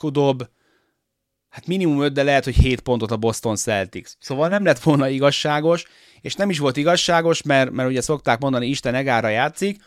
[0.03, 0.49] Kudob,
[1.49, 4.11] hát minimum 5, de lehet, hogy 7 pontot a Boston Celtics.
[4.19, 5.85] Szóval nem lett volna igazságos,
[6.21, 9.83] és nem is volt igazságos, mert, mert ugye szokták mondani, Isten egára játszik,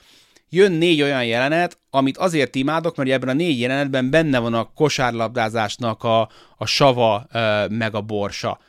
[0.50, 4.72] jön négy olyan jelenet, amit azért imádok, mert ebben a négy jelenetben benne van a
[4.74, 7.28] kosárlabdázásnak a, a sava
[7.70, 8.60] meg a borsa.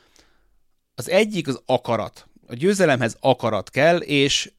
[0.94, 2.28] Az egyik az akarat.
[2.46, 4.52] A győzelemhez akarat kell, és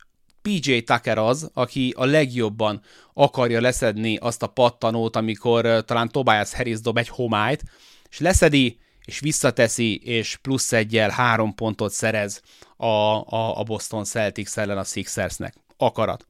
[0.48, 2.82] PJ Tucker az, aki a legjobban
[3.14, 7.64] akarja leszedni azt a pattanót, amikor talán Tobias Harris dob egy homályt,
[8.10, 12.42] és leszedi, és visszateszi, és plusz egyel három pontot szerez
[12.78, 15.54] a, a, a Boston Celtics ellen a Sixersnek.
[15.78, 16.28] Akarat.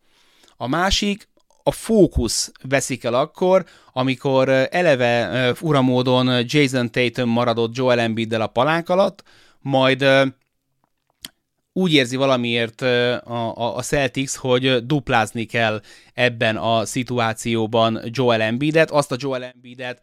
[0.58, 1.30] A másik,
[1.64, 8.90] a fókusz veszik el akkor, amikor eleve uramódon Jason Tatum maradott Joel Embiiddel a palánk
[8.90, 9.24] alatt,
[9.60, 10.06] majd
[11.78, 15.82] úgy érzi valamiért a, Celtics, hogy duplázni kell
[16.14, 20.02] ebben a szituációban Joel Embiidet, azt a Joel Embiidet,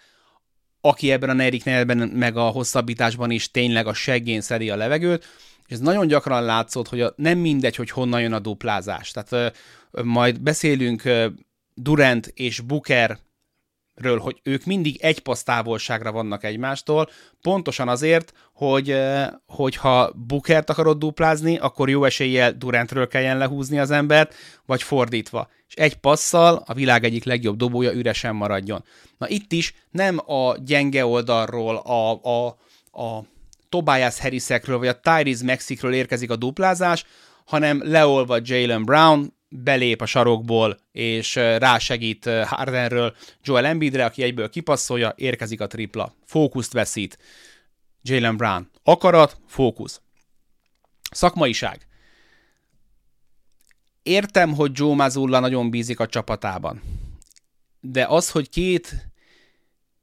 [0.81, 5.25] aki ebben a negyedik negyedben meg a hosszabbításban is tényleg a seggén szedi a levegőt,
[5.67, 9.11] és ez nagyon gyakran látszott, hogy a, nem mindegy, hogy honnan jön a duplázás.
[9.11, 9.57] Tehát
[9.91, 11.03] majd beszélünk
[11.75, 13.19] Durant és Booker
[13.95, 17.09] ről, hogy ők mindig egy passz távolságra vannak egymástól,
[17.41, 18.97] pontosan azért, hogy
[19.47, 24.35] hogyha Bukert akarod duplázni, akkor jó eséllyel Durantről kelljen lehúzni az embert,
[24.67, 25.49] vagy fordítva.
[25.69, 28.85] És egy passzal a világ egyik legjobb dobója üresen maradjon.
[29.19, 32.47] Na itt is nem a gyenge oldalról, a, a,
[33.03, 33.25] a
[33.69, 37.05] Tobias Harrisekről, vagy a Tyrese Mexikről érkezik a duplázás,
[37.45, 45.15] hanem leolva Jalen Brown, belép a sarokból, és rásegít Hardenről Joel Embiidre, aki egyből kipasszolja,
[45.17, 46.15] érkezik a tripla.
[46.25, 47.19] Fókuszt veszít.
[48.03, 48.71] Jalen Brown.
[48.83, 50.01] Akarat, fókusz.
[51.11, 51.87] Szakmaiság.
[54.03, 56.83] Értem, hogy Joe Mazzulla nagyon bízik a csapatában.
[57.81, 58.95] De az, hogy két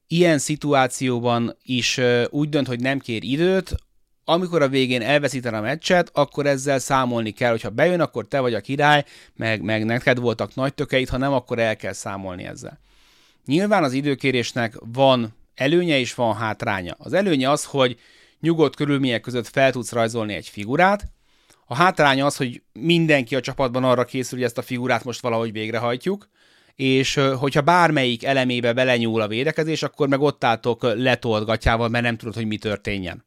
[0.07, 1.99] ilyen szituációban is
[2.29, 3.75] úgy dönt, hogy nem kér időt,
[4.25, 8.53] amikor a végén elveszíten a meccset, akkor ezzel számolni kell, hogyha bejön, akkor te vagy
[8.53, 9.05] a király,
[9.35, 12.79] meg, meg neked voltak nagy tökeit, ha nem, akkor el kell számolni ezzel.
[13.45, 16.95] Nyilván az időkérésnek van előnye és van hátránya.
[16.97, 17.99] Az előnye az, hogy
[18.39, 21.07] nyugodt körülmények között fel tudsz rajzolni egy figurát,
[21.71, 25.51] a hátránya az, hogy mindenki a csapatban arra készül, hogy ezt a figurát most valahogy
[25.51, 26.27] végrehajtjuk,
[26.75, 32.17] és hogyha bármelyik elemébe belenyúl a védekezés, akkor meg ott álltok letolt gatyával, mert nem
[32.17, 33.25] tudod, hogy mi történjen.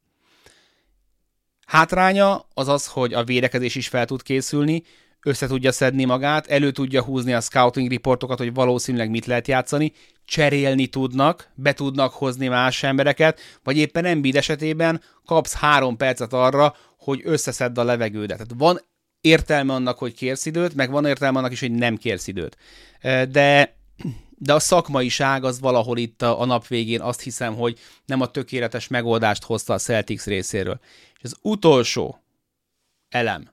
[1.66, 4.82] Hátránya az az, hogy a védekezés is fel tud készülni,
[5.22, 9.92] össze tudja szedni magát, elő tudja húzni a scouting riportokat, hogy valószínűleg mit lehet játszani,
[10.24, 16.76] cserélni tudnak, be tudnak hozni más embereket, vagy éppen Embiid esetében kapsz három percet arra,
[16.98, 18.36] hogy összeszedd a levegődet.
[18.36, 18.80] Tehát van
[19.20, 22.56] értelme annak, hogy kérsz időt, meg van értelme annak is, hogy nem kérsz időt.
[23.30, 23.76] De
[24.36, 28.30] de a szakmaiság az valahol itt a, a nap végén azt hiszem, hogy nem a
[28.30, 30.80] tökéletes megoldást hozta a Celtics részéről.
[31.16, 32.22] És az utolsó
[33.08, 33.50] elem,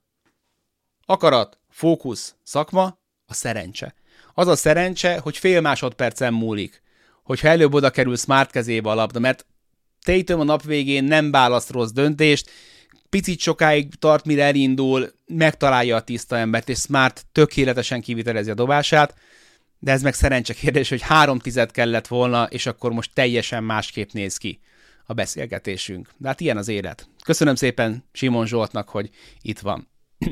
[1.06, 3.94] akarat, fókusz, szakma, a szerencse.
[4.34, 6.82] Az a szerencse, hogy fél másodpercen múlik,
[7.24, 9.46] hogyha előbb oda kerül Smart kezébe a labda, mert
[10.02, 12.50] Tatum a nap végén nem választ rossz döntést,
[13.10, 19.16] picit sokáig tart, mire elindul, megtalálja a tiszta embert, és Smart tökéletesen kivitelezi a dobását,
[19.84, 24.12] de ez meg szerencse kérdés, hogy három tized kellett volna, és akkor most teljesen másképp
[24.12, 24.60] néz ki
[25.06, 26.10] a beszélgetésünk.
[26.18, 27.10] De hát ilyen az élet.
[27.24, 29.10] Köszönöm szépen Simon Zsoltnak, hogy
[29.42, 29.88] itt van.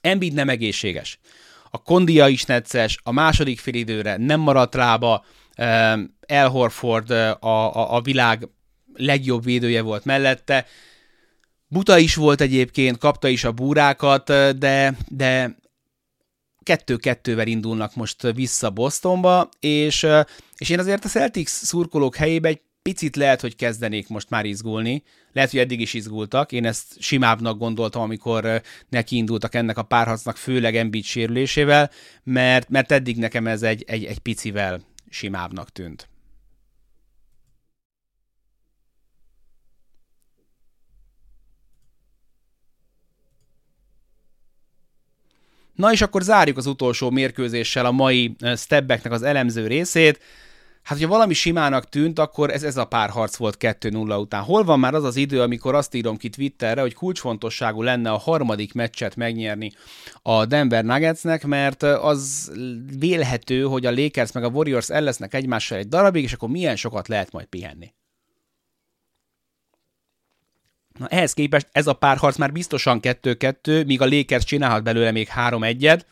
[0.00, 1.18] Embiid nem egészséges.
[1.70, 5.24] A kondia is necces, a második félidőre nem maradt rába,
[6.20, 8.48] El Horford a, a, a világ
[8.94, 10.66] legjobb védője volt mellette,
[11.72, 14.24] Buta is volt egyébként, kapta is a búrákat,
[14.58, 15.56] de, de
[16.70, 20.06] kettő-kettővel indulnak most vissza Bostonba, és,
[20.56, 25.02] és én azért a Celtics szurkolók helyébe egy picit lehet, hogy kezdenék most már izgulni.
[25.32, 26.52] Lehet, hogy eddig is izgultak.
[26.52, 31.90] Én ezt simábbnak gondoltam, amikor neki indultak ennek a párharcnak, főleg Embiid sérülésével,
[32.22, 36.09] mert, mert eddig nekem ez egy, egy, egy picivel simábbnak tűnt.
[45.80, 50.20] Na és akkor zárjuk az utolsó mérkőzéssel a mai stebbeknek az elemző részét.
[50.82, 54.42] Hát, hogyha valami simának tűnt, akkor ez, ez a párharc volt 2-0 után.
[54.42, 58.16] Hol van már az az idő, amikor azt írom ki Twitterre, hogy kulcsfontosságú lenne a
[58.16, 59.72] harmadik meccset megnyerni
[60.22, 62.52] a Denver Nuggetsnek, mert az
[62.98, 66.76] vélhető, hogy a Lakers meg a Warriors el lesznek egymással egy darabig, és akkor milyen
[66.76, 67.92] sokat lehet majd pihenni.
[71.00, 75.28] Na, ehhez képest ez a párharc már biztosan 2-2, míg a Lakers csinálhat belőle még
[75.36, 76.02] 3-1-et,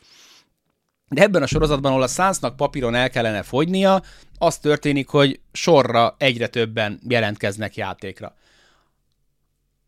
[1.08, 4.02] de ebben a sorozatban, ahol a Sunsnak papíron el kellene fogynia,
[4.38, 8.34] az történik, hogy sorra egyre többen jelentkeznek játékra.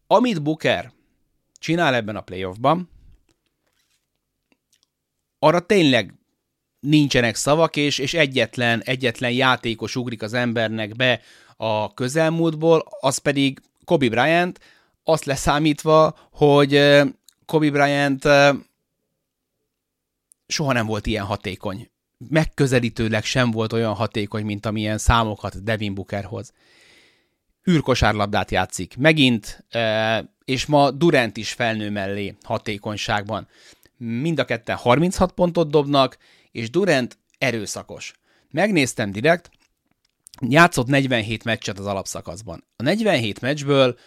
[0.06, 0.92] Amit Booker
[1.58, 2.90] csinál ebben a playoffban,
[5.38, 6.14] arra tényleg
[6.80, 11.20] nincsenek szavak, és, és egyetlen, egyetlen játékos ugrik az embernek be
[11.56, 14.60] a közelmúltból, az pedig Kobe Bryant,
[15.04, 17.00] azt leszámítva, hogy
[17.46, 18.24] Kobe Bryant
[20.46, 21.90] soha nem volt ilyen hatékony.
[22.28, 26.52] Megközelítőleg sem volt olyan hatékony, mint amilyen számokat Devin Booker hoz.
[27.70, 29.64] űrkosárlabdát játszik megint,
[30.44, 33.48] és ma Durant is felnő mellé hatékonyságban.
[33.96, 36.18] Mind a ketten 36 pontot dobnak,
[36.50, 38.12] és Durant erőszakos.
[38.50, 39.50] Megnéztem direkt,
[40.48, 42.64] játszott 47 meccset az alapszakaszban.
[42.76, 43.98] A 47 meccsből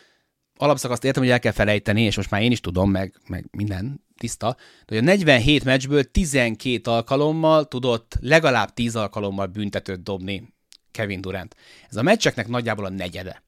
[0.58, 4.04] alapszakaszt értem, hogy el kell felejteni, és most már én is tudom, meg, meg minden
[4.18, 10.54] tiszta, de hogy a 47 meccsből 12 alkalommal tudott legalább 10 alkalommal büntetőt dobni
[10.92, 11.56] Kevin Durant.
[11.90, 13.44] Ez a meccseknek nagyjából a negyede.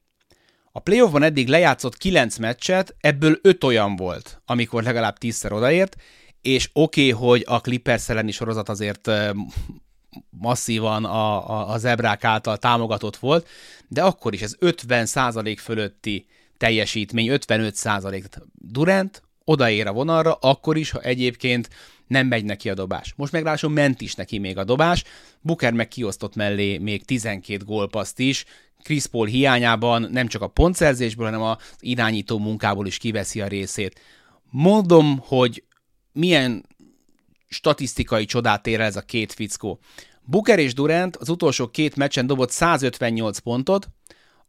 [0.72, 5.96] A playoffban eddig lejátszott 9 meccset, ebből 5 olyan volt, amikor legalább 10-szer odaért,
[6.40, 9.10] és oké, okay, hogy a Clippers elleni sorozat azért
[10.30, 13.48] masszívan a, a, a zebrák által támogatott volt,
[13.88, 15.06] de akkor is ez 50
[15.56, 16.26] fölötti
[16.58, 21.68] teljesítmény, 55% Durant odaér a vonalra, akkor is, ha egyébként
[22.06, 23.12] nem megy neki a dobás.
[23.16, 25.04] Most meg ráadásul ment is neki még a dobás,
[25.40, 28.44] Booker meg kiosztott mellé még 12 gólpaszt is,
[28.82, 34.00] Chris Paul hiányában nem csak a pontszerzésből, hanem az irányító munkából is kiveszi a részét.
[34.50, 35.64] Mondom, hogy
[36.12, 36.66] milyen
[37.48, 39.80] statisztikai csodát ér ez a két fickó.
[40.22, 43.88] Booker és Durant az utolsó két meccsen dobott 158 pontot,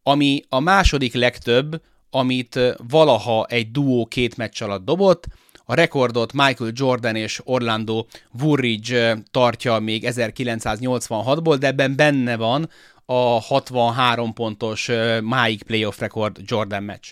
[0.03, 5.26] ami a második legtöbb, amit valaha egy duó két meccs alatt dobott.
[5.66, 8.05] A rekordot Michael Jordan és Orlando
[8.41, 12.70] Woolridge tartja még 1986-ból, de ebben benne van
[13.05, 14.91] a 63 pontos
[15.24, 17.12] máig playoff rekord Jordan meccs.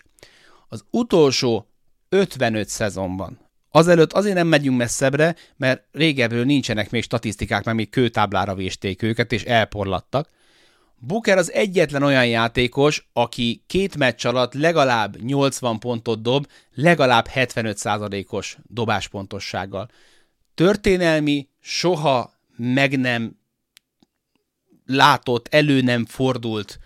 [0.67, 1.67] Az utolsó
[2.09, 8.55] 55 szezonban Azelőtt azért nem megyünk messzebbre, mert régebről nincsenek még statisztikák, mert még kőtáblára
[8.55, 10.29] vésték őket, és elporlattak.
[10.97, 18.57] Booker az egyetlen olyan játékos, aki két meccs alatt legalább 80 pontot dob, legalább 75%-os
[18.63, 19.89] dobáspontossággal.
[20.53, 23.39] Történelmi, soha meg nem
[24.85, 26.79] látott, elő nem fordult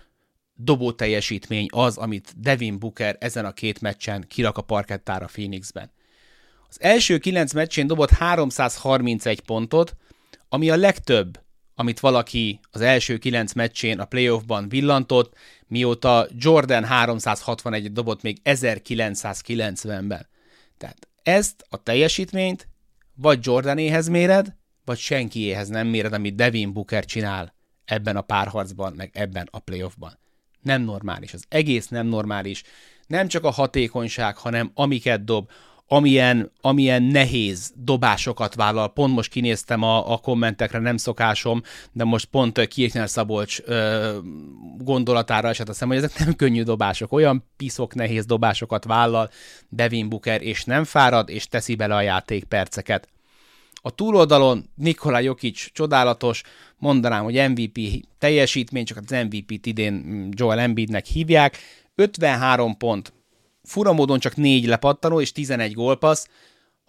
[0.54, 5.90] dobó teljesítmény az, amit Devin Booker ezen a két meccsen kirak a parkettára Phoenixben.
[6.68, 9.96] Az első kilenc meccsén dobott 331 pontot,
[10.48, 11.40] ami a legtöbb,
[11.80, 15.34] amit valaki az első kilenc meccsén a playoffban villantott,
[15.66, 20.26] mióta Jordan 361 dobott még 1990-ben.
[20.78, 22.68] Tehát ezt a teljesítményt
[23.14, 27.54] vagy Jordanéhez méred, vagy senkiéhez nem méred, amit Devin Booker csinál
[27.84, 30.18] ebben a párharcban, meg ebben a playoffban.
[30.62, 32.62] Nem normális, az egész nem normális.
[33.06, 35.50] Nem csak a hatékonyság, hanem amiket dob,
[35.92, 38.92] amilyen, amilyen nehéz dobásokat vállal.
[38.92, 41.62] Pont most kinéztem a, a kommentekre, nem szokásom,
[41.92, 44.18] de most pont Kirchner Szabolcs ö,
[44.78, 47.12] gondolatára esett a szem, hogy ezek nem könnyű dobások.
[47.12, 49.30] Olyan piszok nehéz dobásokat vállal
[49.68, 53.08] Devin Booker, és nem fárad, és teszi bele a játék perceket.
[53.82, 56.42] A túloldalon Nikola Jokic csodálatos,
[56.78, 61.58] mondanám, hogy MVP teljesítmény, csak az MVP-t idén Joel Embiidnek hívják,
[61.94, 63.12] 53 pont,
[63.62, 66.26] fura módon csak 4 lepattanó és 11 gólpassz,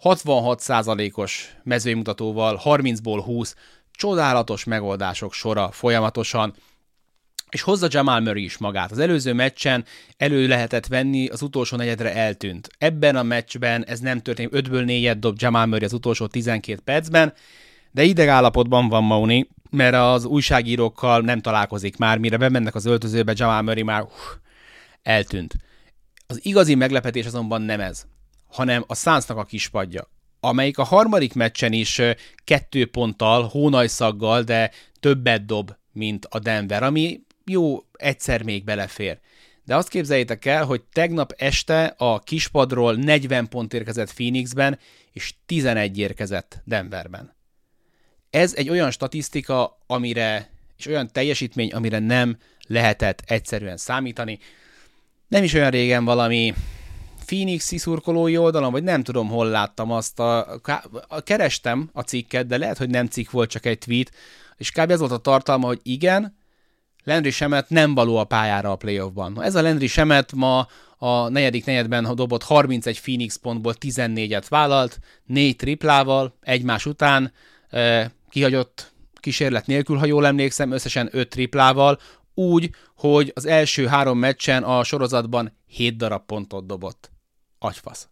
[0.02, 3.54] 66%-os mezőmutatóval, 30-ból 20,
[3.90, 6.54] csodálatos megoldások sora folyamatosan,
[7.50, 8.90] és hozza Jamal Murray is magát.
[8.90, 9.84] Az előző meccsen
[10.16, 12.68] elő lehetett venni, az utolsó negyedre eltűnt.
[12.78, 17.32] Ebben a meccsben ez nem történt, 5-ből 4 dob Jamal Murray az utolsó 12 percben,
[17.90, 23.62] de idegállapotban van Mauni, mert az újságírókkal nem találkozik már, mire bemennek az öltözőbe, Jamal
[23.62, 24.34] Murray már uff,
[25.02, 25.54] eltűnt.
[26.32, 28.06] Az igazi meglepetés azonban nem ez,
[28.48, 30.10] hanem a Sunsnak a kispadja,
[30.40, 32.00] amelyik a harmadik meccsen is
[32.44, 34.70] kettő ponttal, hónajszaggal, de
[35.00, 39.18] többet dob, mint a Denver, ami jó, egyszer még belefér.
[39.64, 44.78] De azt képzeljétek el, hogy tegnap este a kispadról 40 pont érkezett Phoenixben,
[45.10, 47.34] és 11 érkezett Denverben.
[48.30, 54.38] Ez egy olyan statisztika, amire, és olyan teljesítmény, amire nem lehetett egyszerűen számítani
[55.32, 56.54] nem is olyan régen valami
[57.26, 60.60] Phoenix szurkolói oldalon, vagy nem tudom, hol láttam azt, a,
[61.08, 64.12] a, kerestem a cikket, de lehet, hogy nem cikk volt, csak egy tweet,
[64.56, 64.90] és kb.
[64.90, 66.36] ez volt a tartalma, hogy igen,
[67.04, 69.42] Landry Semet nem való a pályára a playoffban.
[69.42, 70.66] Ez a Landry Semet ma
[70.98, 77.32] a negyedik negyedben dobott 31 Phoenix pontból 14-et vállalt, négy triplával egymás után,
[77.70, 81.98] eh, kihagyott kísérlet nélkül, ha jól emlékszem, összesen 5 triplával,
[82.34, 87.10] úgy, hogy az első három meccsen a sorozatban 7 darab pontot dobott.
[87.58, 88.08] Agyfasz.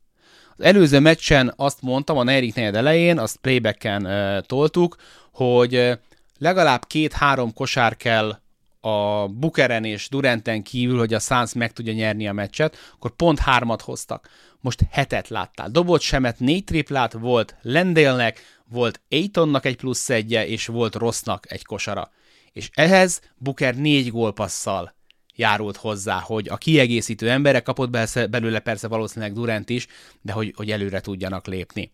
[0.57, 4.97] Az előző meccsen azt mondtam a negyedik negyed elején, azt playbacken uh, toltuk,
[5.33, 5.99] hogy
[6.39, 8.39] legalább két-három kosár kell
[8.81, 13.39] a Bukeren és Duranten kívül, hogy a Suns meg tudja nyerni a meccset, akkor pont
[13.39, 14.29] hármat hoztak.
[14.61, 15.71] Most hetet láttál.
[15.71, 21.65] Dobott semet, négy triplát volt Lendélnek, volt Aitonnak egy plusz egyje, és volt Rossnak egy
[21.65, 22.11] kosara.
[22.53, 24.95] És ehhez Buker négy gólpasszal
[25.35, 27.91] járult hozzá, hogy a kiegészítő emberek kapott
[28.31, 29.87] belőle persze valószínűleg Durant is,
[30.21, 31.93] de hogy, hogy előre tudjanak lépni.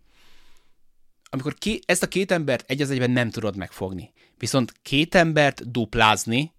[1.30, 5.70] Amikor ki, ezt a két embert egy az egyben nem tudod megfogni, viszont két embert
[5.70, 6.52] duplázni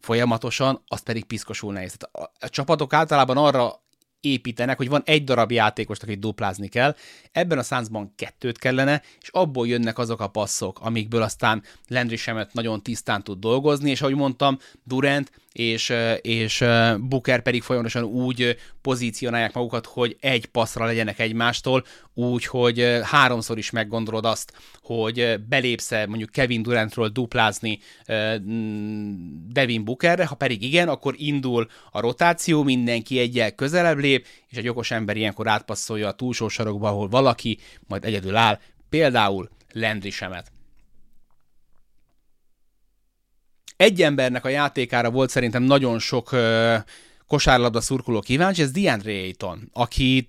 [0.00, 1.96] folyamatosan, az pedig piszkosul nehéz.
[1.96, 3.82] Tehát a, a csapatok általában arra
[4.20, 6.94] építenek, hogy van egy darab játékos, akit duplázni kell,
[7.34, 12.52] ebben a szánzban kettőt kellene, és abból jönnek azok a passzok, amikből aztán Landry Semet
[12.52, 16.64] nagyon tisztán tud dolgozni, és ahogy mondtam, Durant és, és
[16.98, 23.70] Booker pedig folyamatosan úgy pozícionálják magukat, hogy egy passzra legyenek egymástól, úgy, hogy háromszor is
[23.70, 27.78] meggondolod azt, hogy belépsz mondjuk Kevin Durantról duplázni
[29.48, 34.68] Devin Bookerre, ha pedig igen, akkor indul a rotáció, mindenki egyel közelebb lép, és egy
[34.68, 37.58] okos ember ilyenkor átpasszolja a túlsó sarokba, ahol valaki
[37.88, 40.52] majd egyedül áll, például Landry Semet.
[43.76, 46.76] egy embernek a játékára volt szerintem nagyon sok uh,
[47.26, 50.28] kosárlabda szurkoló kíváncsi, ez DeAndre Ayton, aki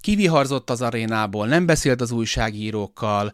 [0.00, 3.32] kiviharzott az arénából, nem beszélt az újságírókkal,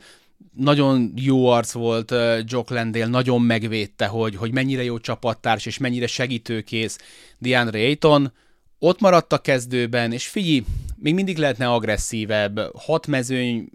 [0.57, 2.15] nagyon jó arc volt
[2.45, 6.99] Jock Landale, nagyon megvédte, hogy, hogy mennyire jó csapattárs és mennyire segítőkész
[7.39, 8.33] DeAndre Ayton.
[8.79, 10.65] Ott maradt a kezdőben, és figyelj,
[11.01, 13.69] még mindig lehetne agresszívebb, hat mezőny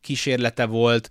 [0.00, 1.10] kísérlete volt,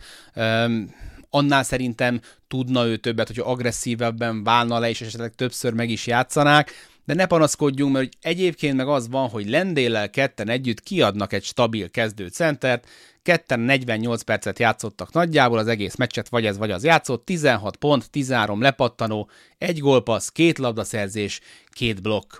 [1.29, 6.71] annál szerintem tudna ő többet, hogyha agresszívebben válna le, és esetleg többször meg is játszanák,
[7.05, 11.89] de ne panaszkodjunk, mert egyébként meg az van, hogy Lendéllel ketten együtt kiadnak egy stabil
[11.89, 12.87] kezdő centert,
[13.21, 18.09] ketten 48 percet játszottak nagyjából, az egész meccset vagy ez vagy az játszott, 16 pont,
[18.09, 21.39] 13 lepattanó, egy gólpassz, két labdaszerzés,
[21.69, 22.33] két blokk.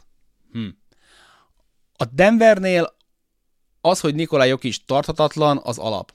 [0.52, 0.68] Hm.
[1.98, 2.96] A Denvernél
[3.86, 6.14] az, hogy Nikolaj is tarthatatlan, az alap.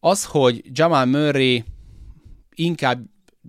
[0.00, 1.64] Az, hogy Jamal Murray
[2.54, 3.04] inkább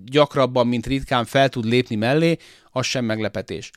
[0.06, 2.38] gyakrabban, mint ritkán fel tud lépni mellé,
[2.72, 3.72] az sem meglepetés.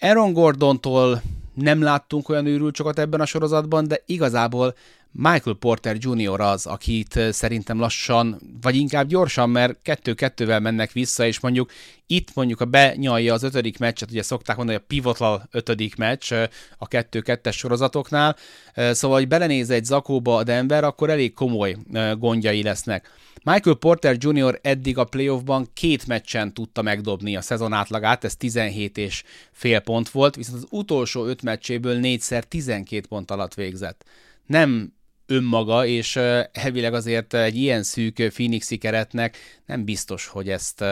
[0.00, 1.22] Aaron Gordontól
[1.56, 4.74] nem láttunk olyan őrültsokat ebben a sorozatban, de igazából
[5.18, 6.40] Michael Porter Jr.
[6.40, 11.70] az, akit szerintem lassan, vagy inkább gyorsan, mert kettő-kettővel mennek vissza, és mondjuk
[12.06, 16.32] itt mondjuk a benyalja az ötödik meccset, ugye szokták mondani, a pivotal ötödik meccs
[16.78, 18.36] a kettő-kettes sorozatoknál,
[18.74, 21.76] szóval, hogy belenéz egy zakóba a Denver, akkor elég komoly
[22.18, 23.10] gondjai lesznek.
[23.50, 24.58] Michael Porter Jr.
[24.62, 29.22] eddig a playoffban két meccsen tudta megdobni a szezon átlagát, ez 17 és
[29.52, 34.04] fél pont volt, viszont az utolsó öt meccséből négyszer 12 pont alatt végzett.
[34.46, 34.92] Nem
[35.26, 36.20] önmaga, és
[36.52, 39.36] hevileg azért egy ilyen szűk Phoenixi keretnek
[39.66, 40.84] nem biztos, hogy ezt,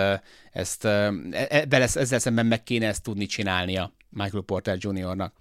[0.53, 5.33] ezt e, e, ezzel szemben meg kéne ezt tudni csinálnia Michael Porter Jr.-nak.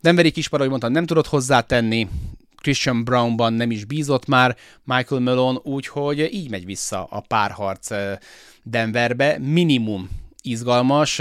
[0.00, 2.08] Denveri kispar, ahogy mondtam, nem tudott hozzátenni,
[2.64, 7.88] Christian Brownban nem is bízott már Michael Malone, úgyhogy így megy vissza a párharc
[8.62, 9.38] Denverbe.
[9.38, 10.10] Minimum
[10.42, 11.18] izgalmas,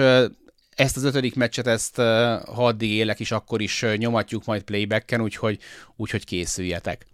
[0.76, 5.60] ezt az ötödik meccset, ezt ha addig élek is, akkor is nyomatjuk majd playbacken, úgyhogy,
[5.96, 7.06] úgyhogy készüljetek.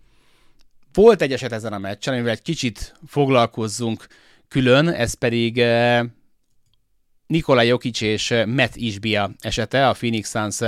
[0.94, 4.08] Volt egy eset ezen a meccsen, amivel egy kicsit foglalkozzunk
[4.48, 5.64] külön, ez pedig
[7.30, 10.60] Nikola Jokic és Matt Isbia esete, a Phoenix Suns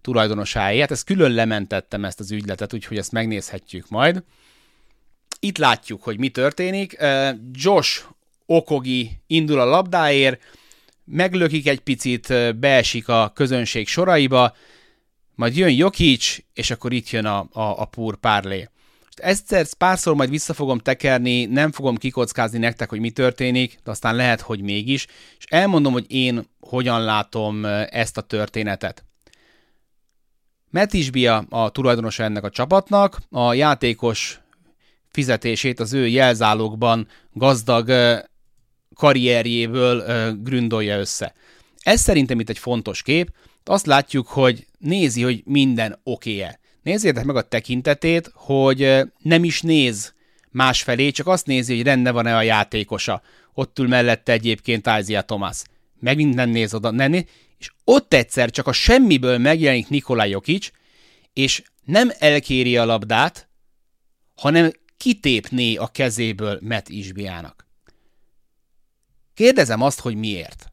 [0.00, 0.90] tulajdonosáért.
[0.90, 4.22] Ezt külön lementettem ezt az ügyletet, úgyhogy ezt megnézhetjük majd.
[5.38, 6.96] Itt látjuk, hogy mi történik.
[7.52, 8.04] Josh
[8.46, 10.42] Okogi indul a labdáért,
[11.04, 14.56] meglökik egy picit, beesik a közönség soraiba,
[15.34, 18.68] majd jön Jokic, és akkor itt jön a, a, a pur párlé.
[19.20, 24.16] Egyszer párszor majd vissza fogom tekerni, nem fogom kikockázni nektek, hogy mi történik, de aztán
[24.16, 25.06] lehet, hogy mégis,
[25.38, 29.04] és elmondom, hogy én hogyan látom ezt a történetet.
[30.70, 34.40] Matt Isbia a tulajdonosa ennek a csapatnak, a játékos
[35.08, 37.92] fizetését az ő jelzálogban gazdag
[38.94, 40.04] karrierjéből
[40.42, 41.34] gründolja össze.
[41.78, 43.32] Ez szerintem itt egy fontos kép.
[43.64, 46.59] Azt látjuk, hogy nézi, hogy minden oké-e.
[46.82, 50.14] Nézzétek meg a tekintetét, hogy nem is néz
[50.50, 53.22] másfelé, csak azt nézi, hogy rende van-e a játékosa.
[53.54, 55.62] Ott ül mellette egyébként Isaiah Thomas.
[56.00, 57.24] Megint nem néz oda, nem néz,
[57.58, 60.70] és ott egyszer csak a semmiből megjelenik Nikola Jokic,
[61.32, 63.48] és nem elkéri a labdát,
[64.36, 67.66] hanem kitépné a kezéből Matt Isbiának.
[69.34, 70.69] Kérdezem azt, hogy miért.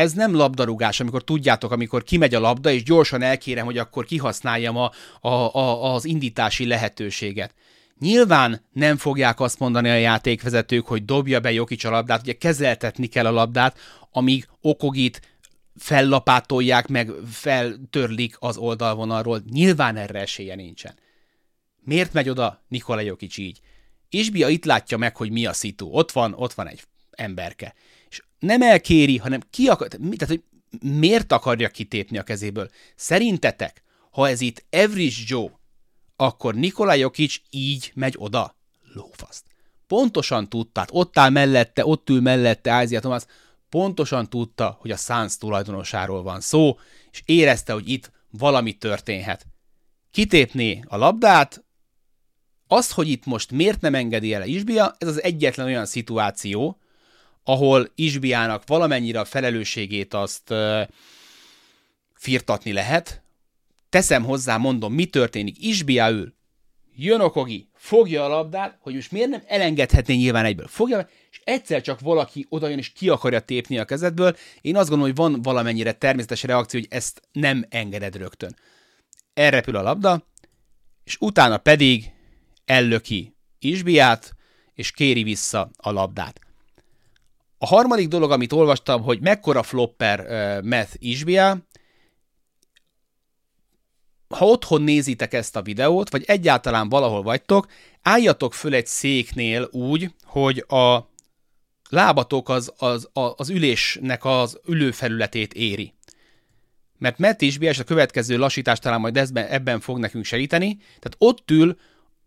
[0.00, 4.76] Ez nem labdarúgás, amikor tudjátok, amikor kimegy a labda, és gyorsan elkérem, hogy akkor kihasználjam
[4.76, 4.90] a,
[5.20, 7.54] a, a, az indítási lehetőséget.
[7.98, 13.06] Nyilván nem fogják azt mondani a játékvezetők, hogy dobja be Jokic a labdát, ugye kezeltetni
[13.06, 13.78] kell a labdát,
[14.10, 15.20] amíg Okogit
[15.76, 19.42] fellapátolják, meg feltörlik az oldalvonalról.
[19.50, 20.94] Nyilván erre esélye nincsen.
[21.80, 23.60] Miért megy oda Nikola Jokic így?
[24.08, 25.86] Isbia itt látja meg, hogy mi a szitu.
[25.86, 27.74] Ott van, ott van egy emberke.
[28.40, 30.42] Nem elkéri, hanem ki akar, tehát, hogy
[30.80, 32.70] miért akarja kitépni a kezéből?
[32.96, 35.50] Szerintetek, ha ez itt Average Joe,
[36.16, 38.56] akkor Nikola Jokic így megy oda?
[38.94, 39.44] Lófaszt.
[39.86, 43.22] Pontosan tudta, ott áll mellette, ott ül mellette Ázia Thomas,
[43.68, 46.78] pontosan tudta, hogy a Suns tulajdonosáról van szó,
[47.10, 49.46] és érezte, hogy itt valami történhet.
[50.10, 51.64] Kitépné a labdát,
[52.66, 56.79] azt, hogy itt most miért nem engedi el Isbia, ez az egyetlen olyan szituáció,
[57.50, 60.80] ahol Isbiának valamennyire a felelősségét azt uh,
[62.14, 63.22] firtatni lehet.
[63.88, 65.64] Teszem hozzá, mondom, mi történik.
[65.64, 66.34] Isbia ül,
[66.96, 70.66] jön Okogi, fogja a labdát, hogy most miért nem elengedhetné nyilván egyből.
[70.66, 74.36] Fogja, és egyszer csak valaki odajön és ki akarja tépni a kezedből.
[74.60, 78.56] Én azt gondolom, hogy van valamennyire természetes reakció, hogy ezt nem engeded rögtön.
[79.34, 80.26] Elrepül a labda,
[81.04, 82.10] és utána pedig
[82.64, 84.34] ellöki Isbiát,
[84.74, 86.49] és kéri vissza a labdát.
[87.62, 91.58] A harmadik dolog, amit olvastam, hogy mekkora flopper uh, Meth Isbia,
[94.28, 97.66] ha otthon nézitek ezt a videót, vagy egyáltalán valahol vagytok,
[98.02, 101.08] álljatok föl egy széknél úgy, hogy a
[101.88, 105.94] lábatok az, az, az ülésnek az ülőfelületét éri.
[106.98, 111.16] Mert Matt is, és a következő lassítás talán majd ebben, ebben fog nekünk segíteni, tehát
[111.18, 111.78] ott ül,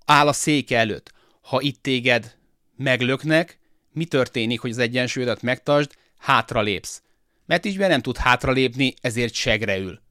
[0.06, 1.12] áll a széke előtt.
[1.42, 2.36] Ha itt téged
[2.76, 3.60] meglöknek,
[3.94, 7.02] mi történik, hogy az egyensúlyodat megtartsd, hátra lépsz.
[7.46, 10.02] Mert is nem tud hátra lépni, ezért segre ül.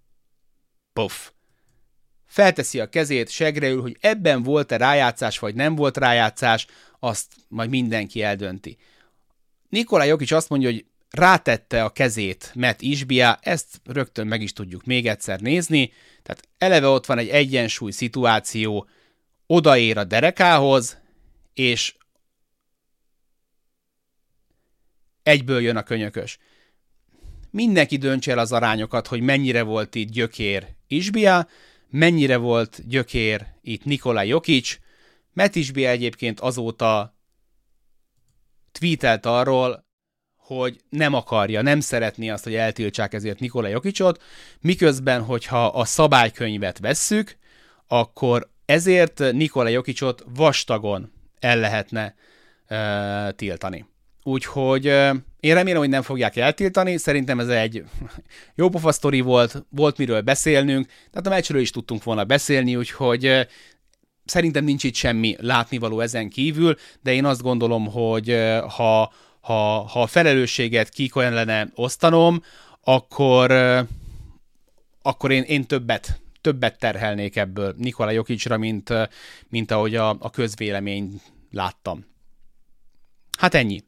[0.92, 1.30] Puff.
[2.26, 6.66] Felteszi a kezét, segre ül, hogy ebben volt-e rájátszás, vagy nem volt rájátszás,
[6.98, 8.76] azt majd mindenki eldönti.
[9.68, 14.84] Nikola Jokic azt mondja, hogy rátette a kezét Matt Isbia, ezt rögtön meg is tudjuk
[14.84, 18.86] még egyszer nézni, tehát eleve ott van egy egyensúly szituáció,
[19.46, 20.98] odaér a derekához,
[21.54, 21.94] és
[25.22, 26.38] egyből jön a könyökös.
[27.50, 31.48] Mindenki döntse el az arányokat, hogy mennyire volt itt gyökér Isbia,
[31.90, 34.78] mennyire volt gyökér itt Nikolaj Jokic.
[35.32, 37.16] Matt Isbia egyébként azóta
[38.72, 39.84] tweetelt arról,
[40.36, 44.22] hogy nem akarja, nem szeretné azt, hogy eltiltsák ezért Nikola Jokicot,
[44.60, 47.36] miközben, hogyha a szabálykönyvet vesszük,
[47.86, 52.14] akkor ezért Nikola Jokicot vastagon el lehetne
[52.68, 53.91] uh, tiltani.
[54.22, 54.84] Úgyhogy
[55.40, 57.84] én remélem, hogy nem fogják eltiltani, szerintem ez egy
[58.54, 63.46] jó pofa sztori volt, volt miről beszélnünk, tehát a meccsről is tudtunk volna beszélni, úgyhogy
[64.24, 68.36] szerintem nincs itt semmi látnivaló ezen kívül, de én azt gondolom, hogy
[68.68, 72.42] ha, ha, ha a felelősséget ki kellene osztanom,
[72.80, 73.50] akkor,
[75.02, 78.92] akkor én, én többet többet terhelnék ebből Nikola Jokicsra, mint,
[79.48, 81.20] mint ahogy a, a közvélemény
[81.50, 82.06] láttam.
[83.38, 83.84] Hát ennyi.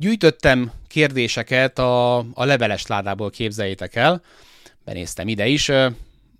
[0.00, 4.22] Gyűjtöttem kérdéseket a, a leveles ládából, képzeljétek el.
[4.84, 5.70] Benéztem ide is.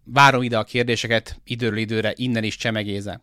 [0.04, 3.20] Várom ide a kérdéseket időről időre, innen is csemegéze.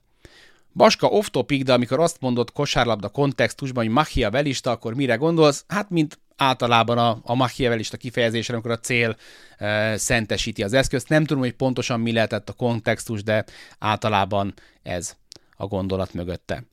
[0.73, 5.63] Baska off topic, de amikor azt mondod kosárlabda kontextusban, hogy Machiavellista, akkor mire gondolsz?
[5.67, 9.17] Hát, mint általában a, a Machiavellista kifejezésre, amikor a cél
[9.57, 11.09] e, szentesíti az eszközt.
[11.09, 13.45] Nem tudom, hogy pontosan mi lehetett a kontextus, de
[13.79, 15.15] általában ez
[15.55, 16.63] a gondolat mögötte.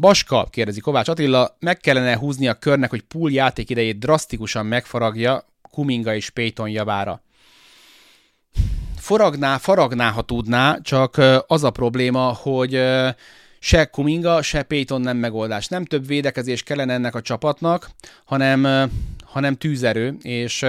[0.00, 5.44] Baska, kérdezi Kovács Attila, meg kellene húzni a körnek, hogy pool játék idejét drasztikusan megfaragja
[5.70, 7.22] Kuminga és Payton javára.
[8.96, 12.82] Foragná, faragná, ha tudná, csak az a probléma, hogy
[13.58, 15.68] se Kuminga, se Payton nem megoldás.
[15.68, 17.90] Nem több védekezés kellene ennek a csapatnak,
[18.24, 18.90] hanem,
[19.30, 20.60] hanem tűzerő, és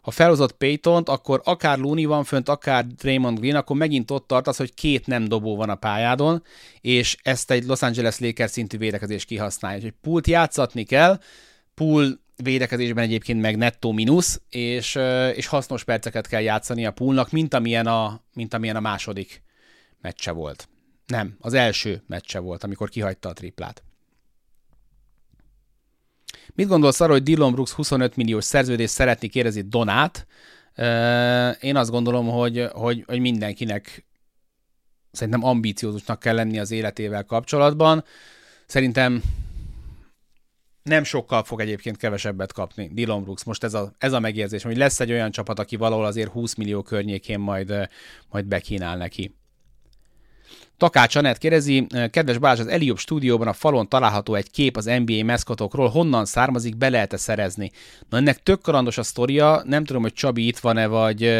[0.00, 4.46] ha felhozott payton akkor akár Looney van fönt, akár Draymond Green, akkor megint ott tart
[4.46, 6.42] az, hogy két nem dobó van a pályádon,
[6.80, 9.76] és ezt egy Los Angeles Lakers szintű védekezés kihasználja.
[9.76, 11.20] Úgyhogy pult játszatni kell,
[11.74, 14.98] pool védekezésben egyébként meg nettó mínusz, és,
[15.34, 19.42] és hasznos perceket kell játszani a poolnak, mint amilyen a, mint amilyen a második
[20.00, 20.68] meccse volt.
[21.06, 23.82] Nem, az első meccse volt, amikor kihagyta a triplát.
[26.58, 30.26] Mit gondolsz arról, hogy Dillon Brooks 25 milliós szerződést szeretni kérdezi Donát?
[31.60, 34.06] Én azt gondolom, hogy, hogy, hogy mindenkinek
[35.10, 38.04] szerintem ambíciózusnak kell lenni az életével kapcsolatban.
[38.66, 39.22] Szerintem
[40.82, 43.44] Nem sokkal fog egyébként kevesebbet kapni Dylan Brooks.
[43.44, 46.54] Most ez a, ez a megérzés, hogy lesz egy olyan csapat, aki valahol azért 20
[46.54, 47.88] millió környékén majd,
[48.28, 49.37] majd bekínál neki.
[50.78, 55.24] Takács Anett kérdezi, kedves Balázs, az Eliop stúdióban a falon található egy kép az NBA
[55.24, 57.70] meszkotokról, honnan származik, be lehet-e szerezni?
[58.08, 61.34] Na ennek tök kalandos a sztoria, nem tudom, hogy Csabi itt van-e, vagy,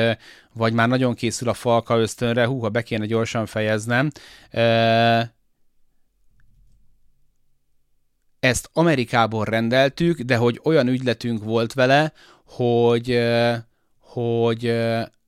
[0.53, 4.11] vagy már nagyon készül a falka ösztönre, hú, ha be kéne gyorsan fejeznem.
[8.41, 12.13] Ezt Amerikából rendeltük, de hogy olyan ügyletünk volt vele,
[12.45, 13.19] hogy,
[14.01, 14.75] hogy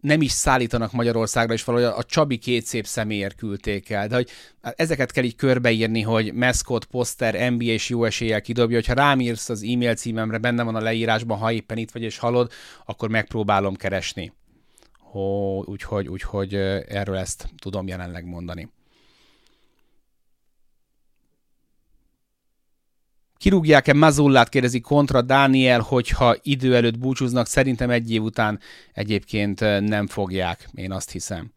[0.00, 4.08] nem is szállítanak Magyarországra, és valahogy a Csabi két szép személyért küldték el.
[4.08, 4.30] De hogy
[4.60, 9.48] ezeket kell így körbeírni, hogy meszkot, poszter, NBA és jó eséllyel kidobja, hogyha rám írsz
[9.48, 12.50] az e-mail címemre, benne van a leírásban, ha éppen itt vagy és hallod,
[12.86, 14.32] akkor megpróbálom keresni.
[15.64, 18.68] úgyhogy, úgyhogy erről ezt tudom jelenleg mondani.
[23.40, 28.60] Kirúgják-e Mazullát, kérdezi kontra Dániel, hogyha idő előtt búcsúznak, szerintem egy év után
[28.92, 31.52] egyébként nem fogják, én azt hiszem.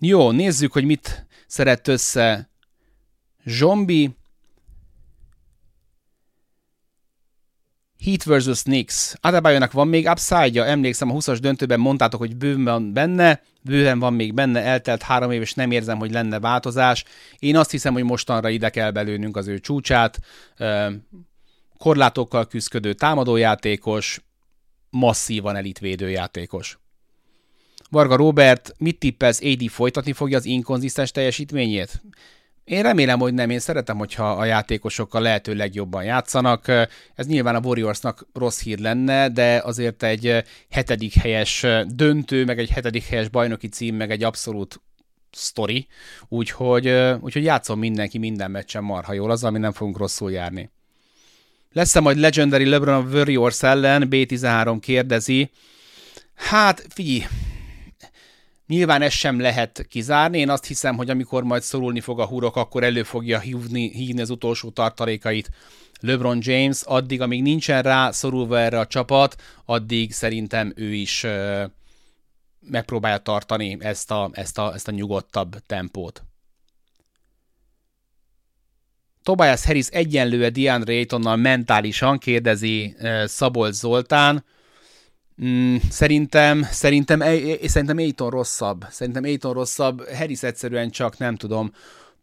[0.00, 2.50] Jó, nézzük, hogy mit szeret össze
[3.44, 4.16] Zombi.
[8.04, 8.62] Heat vs.
[8.62, 9.14] Knicks.
[9.20, 14.14] Adebayonak van még upside-ja, emlékszem a 20-as döntőben mondtátok, hogy bőven van benne, bőven van
[14.14, 17.04] még benne, eltelt három év, és nem érzem, hogy lenne változás.
[17.38, 20.18] Én azt hiszem, hogy mostanra ide kell belőnünk az ő csúcsát.
[21.78, 24.20] Korlátokkal küzdködő támadójátékos,
[24.90, 26.78] masszívan elitvédő játékos.
[27.90, 32.02] Varga Robert, mit tippelsz, AD folytatni fogja az inkonzisztens teljesítményét?
[32.68, 33.50] Én remélem, hogy nem.
[33.50, 36.68] Én szeretem, hogyha a játékosok a lehető legjobban játszanak.
[37.14, 42.70] Ez nyilván a Warriorsnak rossz hír lenne, de azért egy hetedik helyes döntő, meg egy
[42.70, 44.80] hetedik helyes bajnoki cím, meg egy abszolút
[45.30, 45.86] sztori.
[46.28, 46.88] Úgyhogy,
[47.20, 50.70] úgyhogy játszom mindenki minden meccsen marha jól, azzal mi nem fogunk rosszul járni.
[51.72, 54.08] Lesz-e majd Legendary LeBron a Warriors ellen?
[54.10, 55.50] B13 kérdezi.
[56.34, 57.24] Hát, figyelj,
[58.68, 60.38] Nyilván ezt sem lehet kizárni.
[60.38, 64.20] Én azt hiszem, hogy amikor majd szorulni fog a hurok, akkor elő fogja hívni, hívni
[64.20, 65.50] az utolsó tartalékait
[66.00, 66.82] LeBron James.
[66.82, 71.64] Addig, amíg nincsen rá szorulva erre a csapat, addig szerintem ő is ö,
[72.60, 76.22] megpróbálja tartani ezt a, ezt, a, ezt a nyugodtabb tempót.
[79.22, 84.44] Tobias Harris egyenlő-e DeAndre Aytonnal mentálisan, kérdezi Szabolcs Zoltán.
[85.44, 87.20] Mm, szerintem, szerintem,
[87.66, 88.84] szerintem Aiton rosszabb.
[88.90, 90.08] Szerintem Aiton rosszabb.
[90.08, 91.72] Harris egyszerűen csak nem tudom,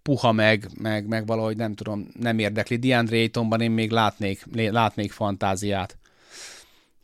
[0.02, 2.78] puha meg, meg, meg valahogy nem tudom, nem érdekli.
[2.78, 5.98] DeAndre Aitonban én még látnék, látnék fantáziát.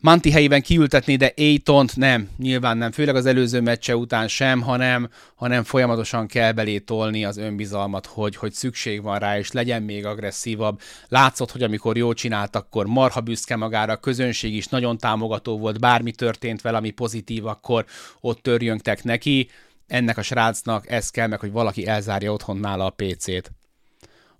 [0.01, 5.09] Manti helyében kiültetni, de Aitont nem, nyilván nem, főleg az előző meccse után sem, hanem,
[5.35, 10.05] hanem folyamatosan kell belé tolni az önbizalmat, hogy, hogy szükség van rá, és legyen még
[10.05, 10.81] agresszívabb.
[11.07, 15.79] Látszott, hogy amikor jól csinált, akkor marha büszke magára, a közönség is nagyon támogató volt,
[15.79, 17.85] bármi történt vele, ami pozitív, akkor
[18.21, 19.49] ott törjöngtek neki.
[19.87, 23.51] Ennek a srácnak ez kell meg, hogy valaki elzárja otthon nála a PC-t.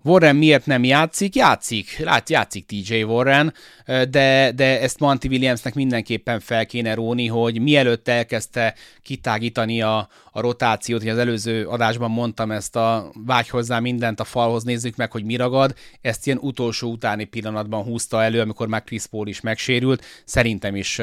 [0.04, 1.34] Warren miért nem játszik?
[1.34, 3.54] Játszik, lát, játszik TJ Warren,
[3.86, 10.40] de, de ezt Monty Williamsnek mindenképpen fel kéne róni, hogy mielőtt elkezdte kitágítani a, a
[10.40, 15.12] rotációt, hogy az előző adásban mondtam ezt a vágy hozzá mindent a falhoz, nézzük meg,
[15.12, 19.40] hogy mi ragad, ezt ilyen utolsó utáni pillanatban húzta elő, amikor már Chris Paul is
[19.40, 21.00] megsérült, szerintem is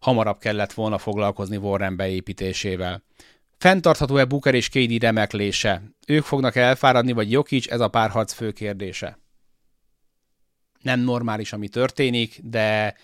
[0.00, 3.02] hamarabb kellett volna foglalkozni Warren beépítésével.
[3.62, 5.82] Fenntartható-e Booker és KD remeklése?
[6.06, 7.70] Ők fognak elfáradni, vagy Jokic?
[7.70, 9.18] Ez a párharc fő kérdése.
[10.80, 12.96] Nem normális, ami történik, de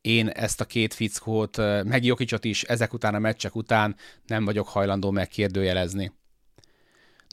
[0.00, 3.96] én ezt a két fickót, meg Jokicot is ezek után a meccsek után
[4.26, 6.12] nem vagyok hajlandó megkérdőjelezni.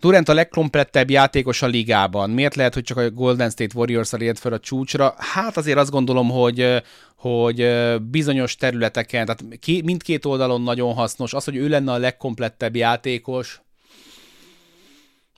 [0.01, 2.29] Durant a legkomplettebb játékos a ligában.
[2.29, 5.13] Miért lehet, hogy csak a Golden State Warriors ért fel a csúcsra?
[5.17, 6.83] Hát azért azt gondolom, hogy,
[7.15, 7.67] hogy
[8.01, 9.43] bizonyos területeken, tehát
[9.83, 11.33] mindkét oldalon nagyon hasznos.
[11.33, 13.61] Az, hogy ő lenne a legkomplettebb játékos,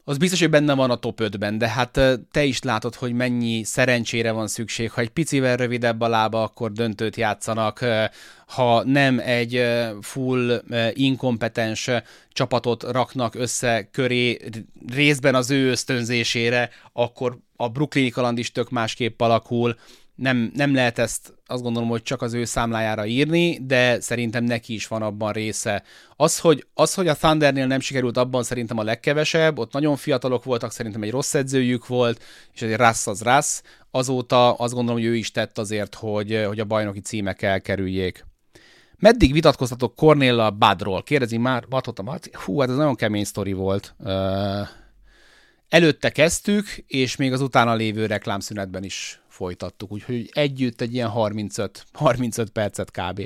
[0.07, 1.99] az biztos, hogy benne van a top 5-ben, de hát
[2.31, 4.91] te is látod, hogy mennyi szerencsére van szükség.
[4.91, 7.85] Ha egy picivel rövidebb a lába, akkor döntőt játszanak.
[8.47, 9.61] Ha nem egy
[10.01, 11.89] full inkompetens
[12.31, 14.39] csapatot raknak össze köré
[14.93, 19.75] részben az ő ösztönzésére, akkor a Brooklyn kaland is tök másképp alakul
[20.15, 24.73] nem, nem lehet ezt azt gondolom, hogy csak az ő számlájára írni, de szerintem neki
[24.73, 25.83] is van abban része.
[26.15, 30.43] Az, hogy, az, hogy a Thundernél nem sikerült, abban szerintem a legkevesebb, ott nagyon fiatalok
[30.43, 33.61] voltak, szerintem egy rossz edzőjük volt, és egy rassz az rassz.
[33.91, 38.25] Azóta azt gondolom, hogy ő is tett azért, hogy, hogy a bajnoki címek elkerüljék.
[38.97, 41.03] Meddig vitatkoztatok Cornélla Badról?
[41.03, 42.29] Kérdezi már Batot a Marci.
[42.33, 43.95] Hú, hát ez nagyon kemény sztori volt.
[43.99, 44.67] Uh,
[45.69, 51.85] előtte kezdtük, és még az utána lévő reklámszünetben is folytattuk, úgyhogy együtt egy ilyen 35,
[51.93, 53.21] 35 percet kb.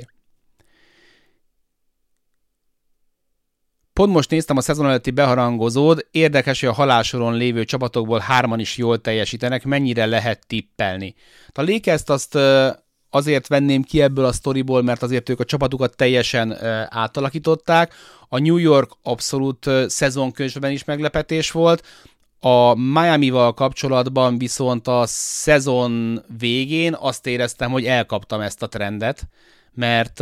[3.92, 8.76] Pont most néztem a szezon előtti beharangozód, érdekes, hogy a halálsoron lévő csapatokból hárman is
[8.76, 11.14] jól teljesítenek, mennyire lehet tippelni.
[11.52, 12.38] A lakers azt
[13.10, 16.52] azért venném ki ebből a sztoriból, mert azért ők a csapatukat teljesen
[16.88, 17.94] átalakították.
[18.28, 21.86] A New York abszolút szezonközben is meglepetés volt,
[22.40, 29.22] a Miami-val kapcsolatban viszont a szezon végén azt éreztem, hogy elkaptam ezt a trendet,
[29.74, 30.18] mert,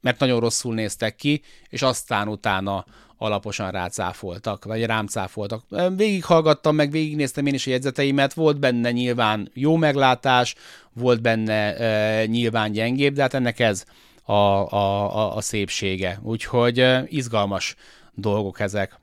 [0.00, 2.84] mert nagyon rosszul néztek ki, és aztán utána
[3.16, 5.64] alaposan rácáfoltak, vagy rám cáfoltak.
[5.96, 10.54] Végighallgattam, meg végignéztem én is a jegyzeteimet, volt benne nyilván jó meglátás,
[10.92, 13.84] volt benne e, nyilván gyengébb, de hát ennek ez
[14.22, 16.20] a, a, a, a szépsége.
[16.22, 17.74] Úgyhogy e, izgalmas
[18.14, 19.02] dolgok ezek.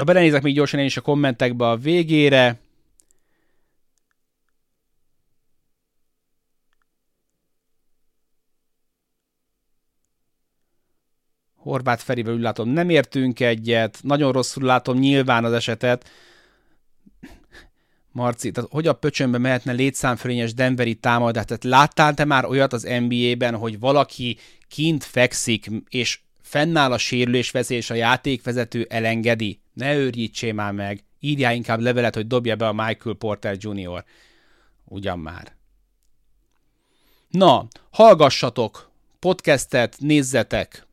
[0.00, 2.58] Na, belenézek még gyorsan én is a kommentekbe a végére.
[11.54, 16.08] Horváth Ferivel úgy látom, nem értünk egyet, nagyon rosszul látom nyilván az esetet.
[18.12, 21.44] Marci, tehát hogy a pöcsönbe mehetne létszámfölényes Denveri támadás?
[21.44, 24.38] Tehát láttál te már olyat az NBA-ben, hogy valaki
[24.68, 29.59] kint fekszik, és fennáll a sérülés veszély, és a játékvezető elengedi?
[29.72, 31.04] Ne őrjítsél már meg.
[31.20, 34.04] Írjál inkább levelet, hogy dobja be a Michael Porter Jr.
[34.84, 35.56] Ugyan már.
[37.28, 40.86] Na, hallgassatok podcastet, nézzetek,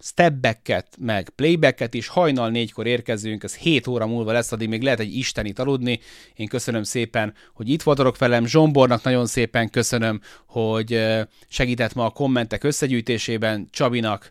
[0.00, 5.00] stepbacket, meg playbacket is, hajnal négykor érkezünk, ez 7 óra múlva lesz, addig még lehet
[5.00, 6.00] egy istenit aludni.
[6.34, 11.02] Én köszönöm szépen, hogy itt voltatok velem, Zsombornak nagyon szépen köszönöm, hogy
[11.48, 14.30] segített ma a kommentek összegyűjtésében, Csabinak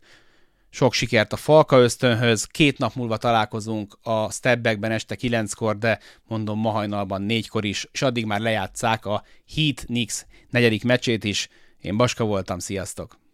[0.69, 6.59] sok sikert a Falka ösztönhöz, két nap múlva találkozunk a Stepbackben este 9-kor, de mondom
[6.59, 9.23] ma hajnalban 4-kor is, és addig már lejátszák a
[9.55, 11.49] Heat Knicks negyedik meccsét is.
[11.81, 13.26] Én Baska voltam, sziasztok!